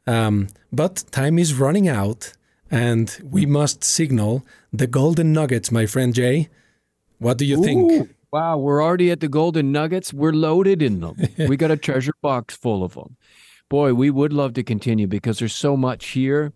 [0.05, 2.33] um, but time is running out,
[2.69, 6.49] and we must signal the golden nuggets, my friend J.
[7.17, 7.63] What do you Ooh.
[7.63, 8.09] think?
[8.31, 10.13] Wow, we're already at the golden nuggets.
[10.13, 11.17] We're loaded in them.
[11.49, 13.17] we got a treasure box full of them.
[13.67, 16.53] Boy, we would love to continue because there's so much here.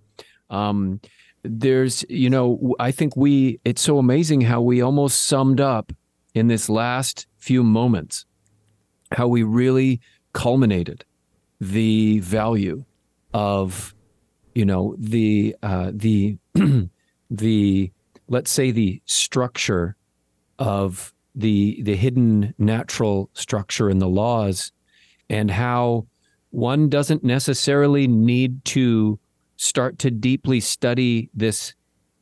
[0.49, 1.01] Um,
[1.43, 5.91] there's, you know, I think we, it's so amazing how we almost summed up
[6.33, 8.25] in this last few moments
[9.11, 10.01] how we really
[10.33, 11.05] culminated
[11.61, 12.83] the value
[13.33, 13.93] of,
[14.53, 16.37] you know, the, uh, the,
[17.29, 17.91] the,
[18.27, 19.95] let's say the structure
[20.57, 24.71] of the the hidden natural structure in the laws
[25.29, 26.07] and how
[26.51, 29.19] one doesn't necessarily need to
[29.57, 31.73] start to deeply study this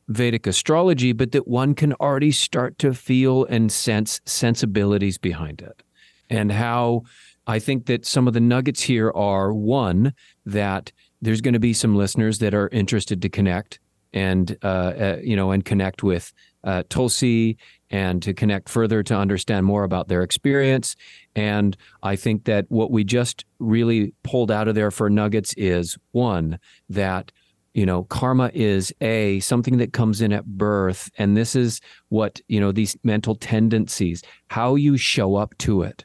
[0.08, 5.82] Vedic astrology, but that one can already start to feel and sense sensibilities behind it.
[6.28, 7.04] And how
[7.46, 10.12] I think that some of the nuggets here are one,
[10.44, 10.92] that
[11.22, 13.78] there's going to be some listeners that are interested to connect
[14.12, 16.32] and, uh, uh, you know, and connect with
[16.64, 17.56] uh, Tulsi
[17.94, 20.96] and to connect further to understand more about their experience.
[21.36, 25.96] And I think that what we just really pulled out of there for nuggets is
[26.10, 27.30] one, that
[27.72, 32.40] you know karma is a something that comes in at birth and this is what
[32.46, 36.04] you know these mental tendencies how you show up to it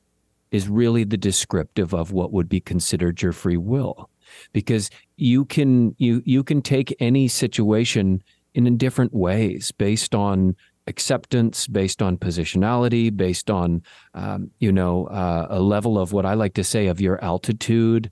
[0.49, 4.09] is really the descriptive of what would be considered your free will
[4.51, 8.23] because you can you you can take any situation
[8.55, 10.55] in different ways based on
[10.89, 13.81] acceptance, based on positionality, based on
[14.13, 18.11] um, you know uh, a level of what I like to say of your altitude.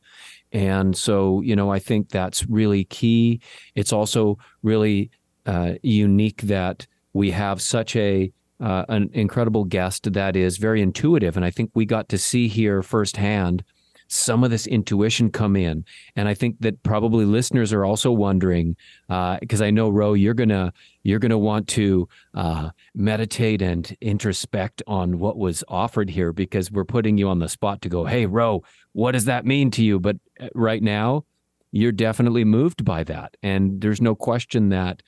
[0.54, 3.42] And so, you know, I think that's really key.
[3.76, 5.12] It's also really
[5.46, 11.36] uh, unique that we have such a uh, an incredible guest that is very intuitive,
[11.36, 13.64] and I think we got to see here firsthand
[14.08, 15.86] some of this intuition come in.
[16.16, 18.76] And I think that probably listeners are also wondering,
[19.08, 20.74] because uh, I know Ro, you're gonna
[21.04, 26.86] you're gonna want to uh, meditate and introspect on what was offered here, because we're
[26.86, 28.64] putting you on the spot to go, hey, Ro,
[28.94, 30.00] what does that mean to you?
[30.00, 31.26] But uh, right now,
[31.72, 35.04] you're definitely moved by that, and there's no question that.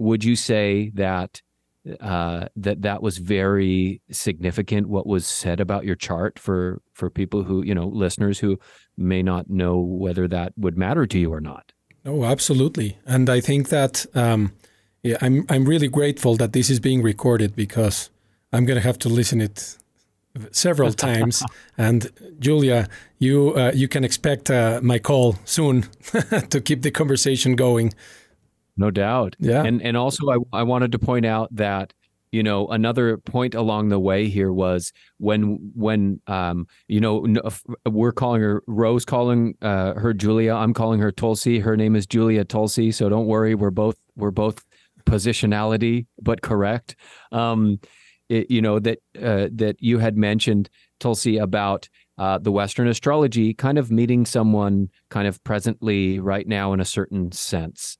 [0.00, 1.42] Would you say that
[2.00, 4.88] uh, that that was very significant.
[4.88, 8.58] What was said about your chart for for people who you know listeners who
[8.96, 11.72] may not know whether that would matter to you or not.
[12.04, 14.52] Oh, absolutely, and I think that um,
[15.02, 18.10] yeah, I'm I'm really grateful that this is being recorded because
[18.52, 19.76] I'm going to have to listen it
[20.50, 21.42] several times.
[21.76, 22.88] and Julia,
[23.18, 25.82] you uh, you can expect uh, my call soon
[26.50, 27.92] to keep the conversation going.
[28.78, 29.36] No doubt.
[29.38, 29.64] Yeah.
[29.64, 31.92] And and also I, I wanted to point out that
[32.30, 37.26] you know another point along the way here was when when um you know
[37.86, 42.06] we're calling her Ro's calling uh, her Julia I'm calling her Tulsi her name is
[42.06, 44.64] Julia Tulsi so don't worry we're both we're both
[45.06, 46.96] positionality but correct
[47.32, 47.80] um
[48.28, 50.68] it, you know that uh, that you had mentioned
[51.00, 51.88] Tulsi about
[52.18, 56.84] uh, the Western astrology kind of meeting someone kind of presently right now in a
[56.84, 57.96] certain sense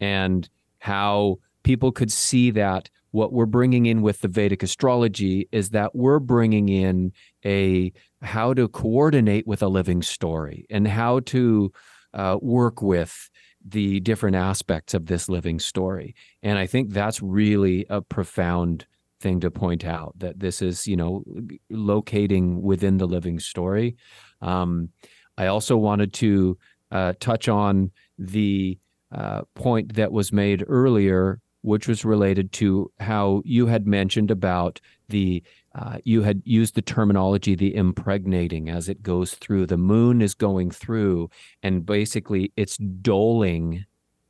[0.00, 0.48] and
[0.78, 5.94] how people could see that what we're bringing in with the Vedic astrology is that
[5.94, 7.12] we're bringing in
[7.44, 7.92] a
[8.22, 11.72] how to coordinate with a living story and how to
[12.14, 13.30] uh, work with
[13.66, 16.14] the different aspects of this living story.
[16.42, 18.86] And I think that's really a profound
[19.20, 21.24] thing to point out that this is, you know,
[21.70, 23.96] locating within the living story.
[24.40, 24.90] Um,
[25.36, 26.58] I also wanted to
[26.90, 28.78] uh, touch on the
[29.12, 34.80] uh, point that was made earlier, which was related to how you had mentioned about
[35.08, 35.42] the
[35.74, 39.66] uh, you had used the terminology the impregnating as it goes through.
[39.66, 41.30] The moon is going through
[41.62, 43.84] and basically it's doling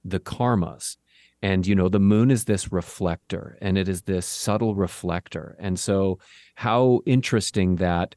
[0.05, 0.97] the karmas.
[1.41, 5.57] And you know the moon is this reflector and it is this subtle reflector.
[5.59, 6.19] And so
[6.57, 8.15] how interesting that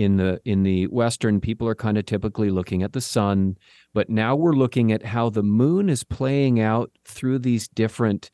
[0.00, 3.56] in the in the western people are kind of typically looking at the sun
[3.92, 8.30] but now we're looking at how the moon is playing out through these different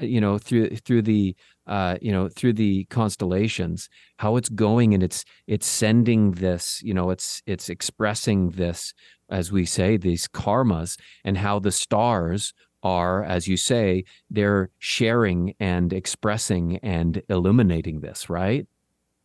[0.00, 1.34] you know through through the
[1.66, 3.88] uh, you know through the constellations
[4.18, 8.94] how it's going and it's it's sending this you know it's it's expressing this
[9.30, 15.54] as we say these karmas and how the stars are as you say they're sharing
[15.60, 18.66] and expressing and illuminating this right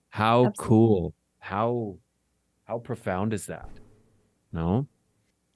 [0.09, 0.65] how Absolutely.
[0.65, 1.13] cool
[1.43, 1.97] how
[2.63, 3.69] how profound is that?
[4.51, 4.87] No?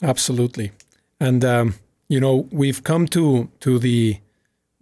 [0.02, 0.72] Absolutely.
[1.20, 1.76] And um,
[2.10, 4.20] you know we've come to to the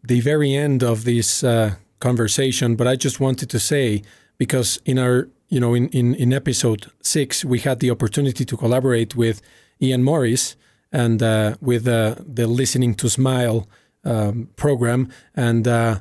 [0.03, 4.01] the very end of this uh, conversation, but I just wanted to say
[4.37, 8.57] because in our you know in, in, in episode six we had the opportunity to
[8.57, 9.41] collaborate with
[9.79, 10.55] Ian Morris
[10.91, 13.67] and uh, with uh, the Listening to Smile
[14.03, 15.99] um, program, and uh,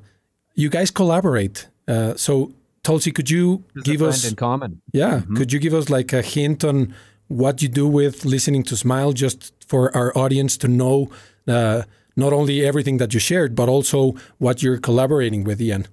[0.55, 1.69] you guys collaborate.
[1.87, 2.53] Uh, so
[2.85, 4.81] Tulsi, could you There's give us in common?
[4.93, 5.37] Yeah, mm-hmm.
[5.37, 6.95] could you give us like a hint on
[7.29, 11.11] what you do with Listening to Smile, just for our audience to know?
[11.49, 11.83] Uh,
[12.17, 15.89] not only everything that you shared, but also what you're collaborating with, Ian.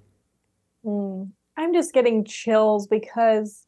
[0.85, 3.65] Mm, I'm just getting chills because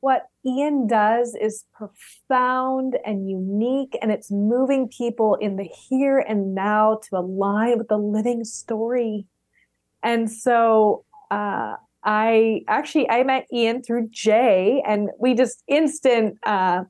[0.00, 6.54] what Ian does is profound and unique, and it's moving people in the here and
[6.54, 9.26] now to align with the living story.
[10.02, 11.74] And so, uh,
[12.04, 16.84] I actually I met Ian through J, and we just instant uh,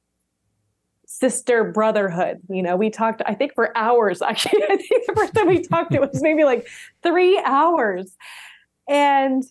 [1.10, 2.38] sister brotherhood.
[2.48, 4.22] You know, we talked, I think, for hours.
[4.26, 6.66] Actually, I think the first time we talked, it was maybe like
[7.02, 8.16] three hours.
[8.88, 9.42] And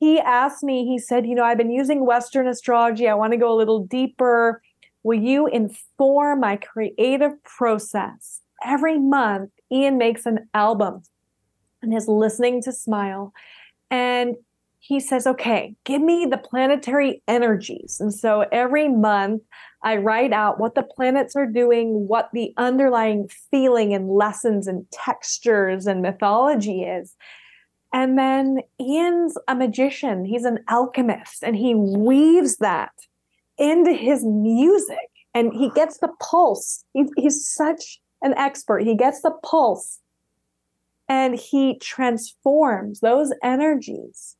[0.00, 3.08] he asked me, he said, You know, I've been using Western astrology.
[3.08, 4.62] I want to go a little deeper.
[5.02, 8.40] Will you inform my creative process?
[8.64, 11.02] Every month, Ian makes an album
[11.80, 13.32] and is listening to Smile.
[13.90, 14.36] And
[14.78, 17.98] he says, okay, give me the planetary energies.
[18.00, 19.42] And so every month
[19.82, 24.90] I write out what the planets are doing, what the underlying feeling and lessons and
[24.90, 27.14] textures and mythology is.
[27.92, 32.92] And then Ian's a magician, he's an alchemist, and he weaves that
[33.58, 36.84] into his music and he gets the pulse.
[37.16, 38.82] he's such an expert.
[38.82, 40.00] He gets the pulse
[41.10, 44.36] and he transforms those energies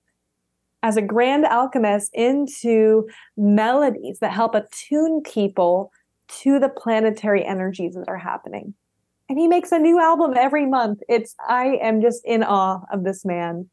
[0.84, 5.92] as a grand alchemist into melodies that help attune people
[6.28, 8.72] to the planetary energies that are happening.
[9.28, 11.00] And he makes a new album every month.
[11.08, 13.68] It's I am just in awe of this man.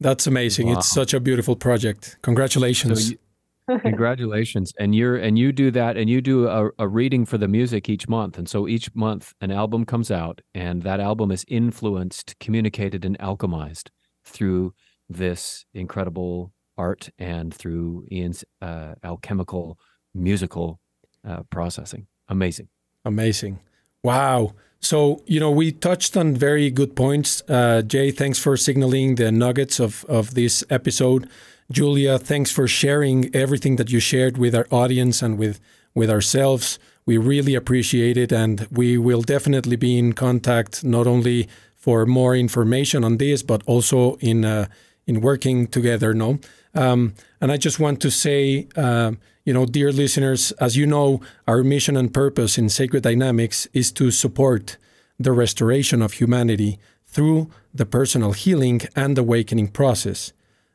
[0.00, 0.66] That's amazing.
[0.66, 0.74] Wow.
[0.74, 2.18] It's such a beautiful project.
[2.20, 3.06] Congratulations.
[3.06, 3.18] So you,
[3.80, 4.72] congratulations.
[4.78, 7.88] And you're and you do that and you do a, a reading for the music
[7.88, 8.38] each month.
[8.38, 13.18] And so each month an album comes out and that album is influenced, communicated, and
[13.18, 13.88] alchemized
[14.24, 14.74] through
[15.08, 19.78] this incredible art and through Ian's uh, alchemical
[20.14, 20.80] musical
[21.26, 22.06] uh, processing.
[22.28, 22.68] Amazing.
[23.04, 23.60] Amazing.
[24.02, 24.54] Wow.
[24.80, 27.42] So, you know, we touched on very good points.
[27.48, 31.28] Uh, J, thanks for signaling the nuggets of, of this episode.
[31.70, 35.60] Julia, thanks for sharing everything that you shared with our audience and with,
[35.94, 36.78] with ourselves.
[37.06, 38.32] We really appreciate it.
[38.32, 43.62] And we will definitely be in contact not only for more information on this, but
[43.66, 44.66] also in uh,
[45.06, 46.14] in working together.
[46.14, 46.38] No,
[46.74, 47.12] um,
[47.42, 49.12] and I just want to say, uh,
[49.44, 53.92] you know, dear listeners, as you know, our mission and purpose in Sacred Dynamics is
[53.92, 54.78] to support
[55.18, 60.32] the restoration of humanity through the personal healing and awakening process.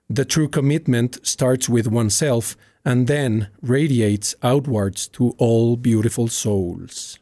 [0.10, 7.20] The true commitment starts with oneself and then radiates outwards to all beautiful souls.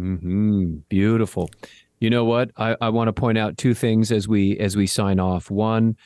[0.00, 0.76] Mm-hmm.
[0.88, 1.50] Beautiful.
[2.00, 2.52] You know what?
[2.56, 5.50] I, I want to point out two things as we as we sign off.
[5.50, 5.96] One,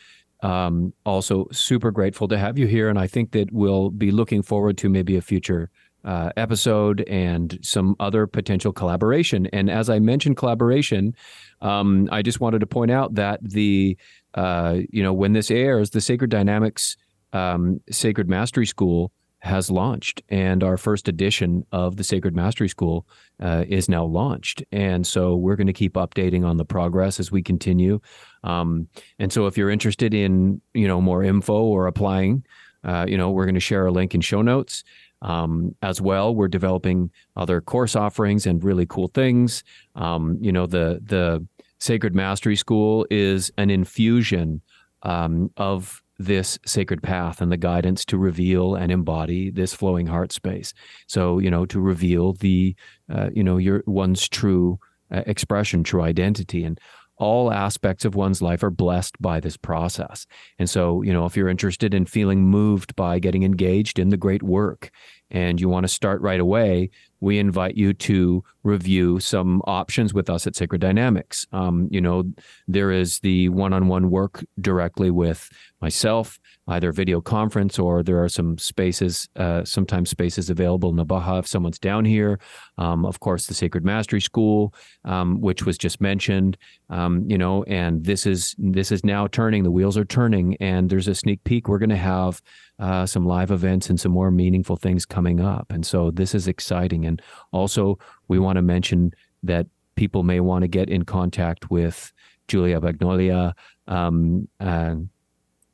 [0.42, 4.42] um, also super grateful to have you here, and I think that we'll be looking
[4.42, 5.70] forward to maybe a future
[6.04, 9.46] uh, episode and some other potential collaboration.
[9.52, 11.14] And as I mentioned, collaboration,
[11.60, 13.96] um, I just wanted to point out that the
[14.34, 16.96] uh, you know when this airs, the Sacred Dynamics
[17.32, 19.12] um, Sacred Mastery School
[19.42, 23.06] has launched, and our first edition of the Sacred Mastery School
[23.40, 24.62] uh, is now launched.
[24.70, 28.00] And so we're going to keep updating on the progress as we continue.
[28.44, 28.88] Um,
[29.18, 32.44] and so if you're interested in you know more info or applying,
[32.84, 34.84] uh, you know we're going to share a link in show notes.
[35.22, 39.64] Um, as well, we're developing other course offerings and really cool things.
[39.94, 41.46] Um, you know, the the
[41.78, 44.62] Sacred Mastery School is an infusion
[45.02, 50.32] um, of this sacred path and the guidance to reveal and embody this flowing heart
[50.32, 50.72] space.
[51.06, 52.76] So, you know, to reveal the,
[53.12, 54.78] uh, you know, your one's true
[55.10, 56.64] uh, expression, true identity.
[56.64, 56.78] And
[57.22, 60.26] all aspects of one's life are blessed by this process.
[60.58, 64.16] And so, you know, if you're interested in feeling moved by getting engaged in the
[64.16, 64.90] great work
[65.30, 66.90] and you want to start right away,
[67.22, 71.46] we invite you to review some options with us at Sacred Dynamics.
[71.52, 72.24] Um, you know,
[72.66, 75.48] there is the one on one work directly with
[75.80, 81.04] myself, either video conference or there are some spaces, uh, sometimes spaces available in the
[81.04, 82.40] Baja if someone's down here.
[82.76, 84.74] Um, of course, the Sacred Mastery School,
[85.04, 86.56] um, which was just mentioned,
[86.90, 89.62] um, you know, and this is this is now turning.
[89.62, 91.68] The wheels are turning, and there's a sneak peek.
[91.68, 92.42] We're going to have
[92.82, 96.48] uh, some live events and some more meaningful things coming up, and so this is
[96.48, 97.06] exciting.
[97.06, 97.22] And
[97.52, 97.98] also,
[98.28, 99.12] we want to mention
[99.44, 102.12] that people may want to get in contact with
[102.48, 103.52] Julia Bagnoli.
[103.86, 105.08] Um, and,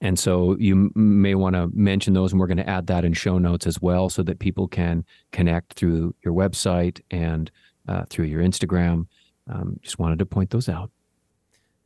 [0.00, 3.14] and so you may want to mention those, and we're going to add that in
[3.14, 7.50] show notes as well so that people can connect through your website and
[7.88, 9.06] uh, through your Instagram.
[9.50, 10.90] Um, just wanted to point those out.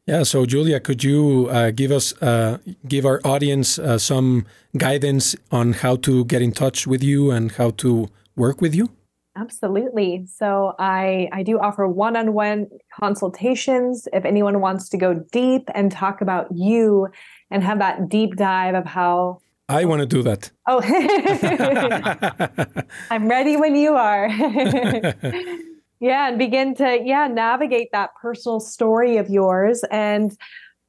[0.07, 0.24] Yeah.
[0.24, 2.59] So, Julia, could you uh, give us, uh,
[2.89, 4.47] give our audience uh, some
[4.77, 8.91] guidance on how to get in touch with you and how to work with you?
[9.35, 10.27] Absolutely.
[10.27, 12.69] So I I do offer one-on-one
[13.01, 17.09] consultations if anyone wants to go deep and talk about you
[17.51, 20.51] and have that deep dive of how I want to do that.
[20.66, 20.83] Oh.
[23.11, 24.29] I'm ready when you are.
[26.03, 30.37] yeah, and begin to yeah, navigate that personal story of yours and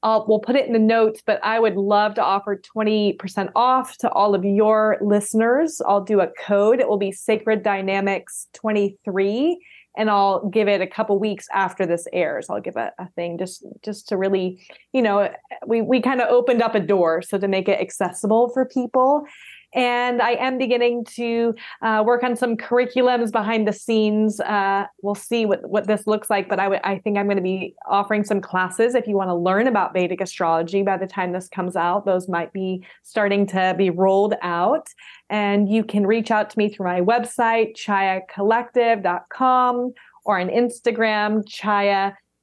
[0.01, 3.95] I'll, we'll put it in the notes, but I would love to offer 20% off
[3.99, 5.79] to all of your listeners.
[5.85, 6.79] I'll do a code.
[6.79, 9.63] It will be Sacred Dynamics 23
[9.95, 12.49] and I'll give it a couple weeks after this airs.
[12.49, 15.29] I'll give a, a thing just just to really, you know,
[15.67, 19.25] we we kind of opened up a door so to make it accessible for people
[19.73, 24.39] and I am beginning to uh, work on some curriculums behind the scenes.
[24.39, 27.37] Uh, we'll see what, what this looks like, but I, w- I think I'm going
[27.37, 31.07] to be offering some classes if you want to learn about Vedic astrology by the
[31.07, 32.05] time this comes out.
[32.05, 34.87] Those might be starting to be rolled out.
[35.29, 39.93] And you can reach out to me through my website, chayacollective.com,
[40.25, 41.43] or on Instagram,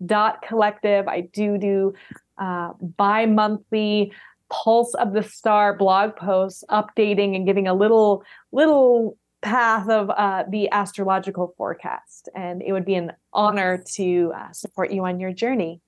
[0.03, 1.07] chaya.collective.
[1.07, 1.95] I do do
[2.41, 4.13] uh, bi monthly
[4.51, 10.45] pulse of the star blog posts updating and giving a little little path of uh,
[10.51, 12.29] the astrological forecast.
[12.35, 15.81] And it would be an honor to uh, support you on your journey.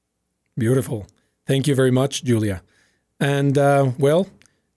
[0.56, 1.06] Beautiful.
[1.47, 2.62] Thank you very much julia.
[3.20, 4.28] And uh, well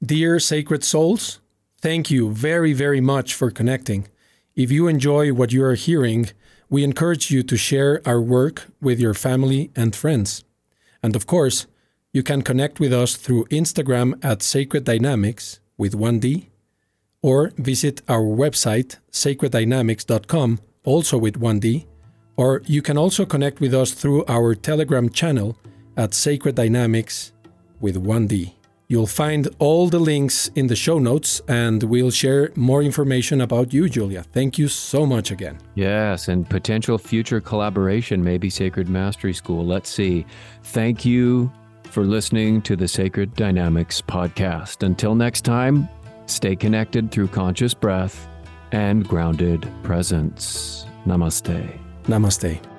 [0.06, 1.40] dear sacred souls
[1.80, 4.08] thank you very very much for connecting.
[4.56, 6.30] If you enjoy what you are hearing
[6.70, 10.44] we encourage you to share our work with your family and friends.
[11.04, 11.68] And of course
[12.16, 16.46] you can connect with us through Instagram at Sacred Dynamics with 1D
[17.22, 21.86] or visit our website sacreddynamics.com also with 1D
[22.38, 25.58] or you can also connect with us through our Telegram channel
[25.98, 27.34] at Sacred Dynamics
[27.82, 28.54] with 1D.
[28.88, 33.74] You'll find all the links in the show notes and we'll share more information about
[33.74, 34.24] you, Julia.
[34.24, 35.58] Thank you so much again.
[35.74, 39.66] Yes, and potential future collaboration, maybe Sacred Mastery School.
[39.66, 40.26] Let's see.
[40.64, 41.52] Thank you
[41.96, 44.84] for listening to the Sacred Dynamics podcast.
[44.84, 45.88] Until next time,
[46.26, 48.28] stay connected through conscious breath
[48.74, 50.88] and grounded presence.
[51.06, 51.80] Namaste.
[52.04, 52.75] Namaste.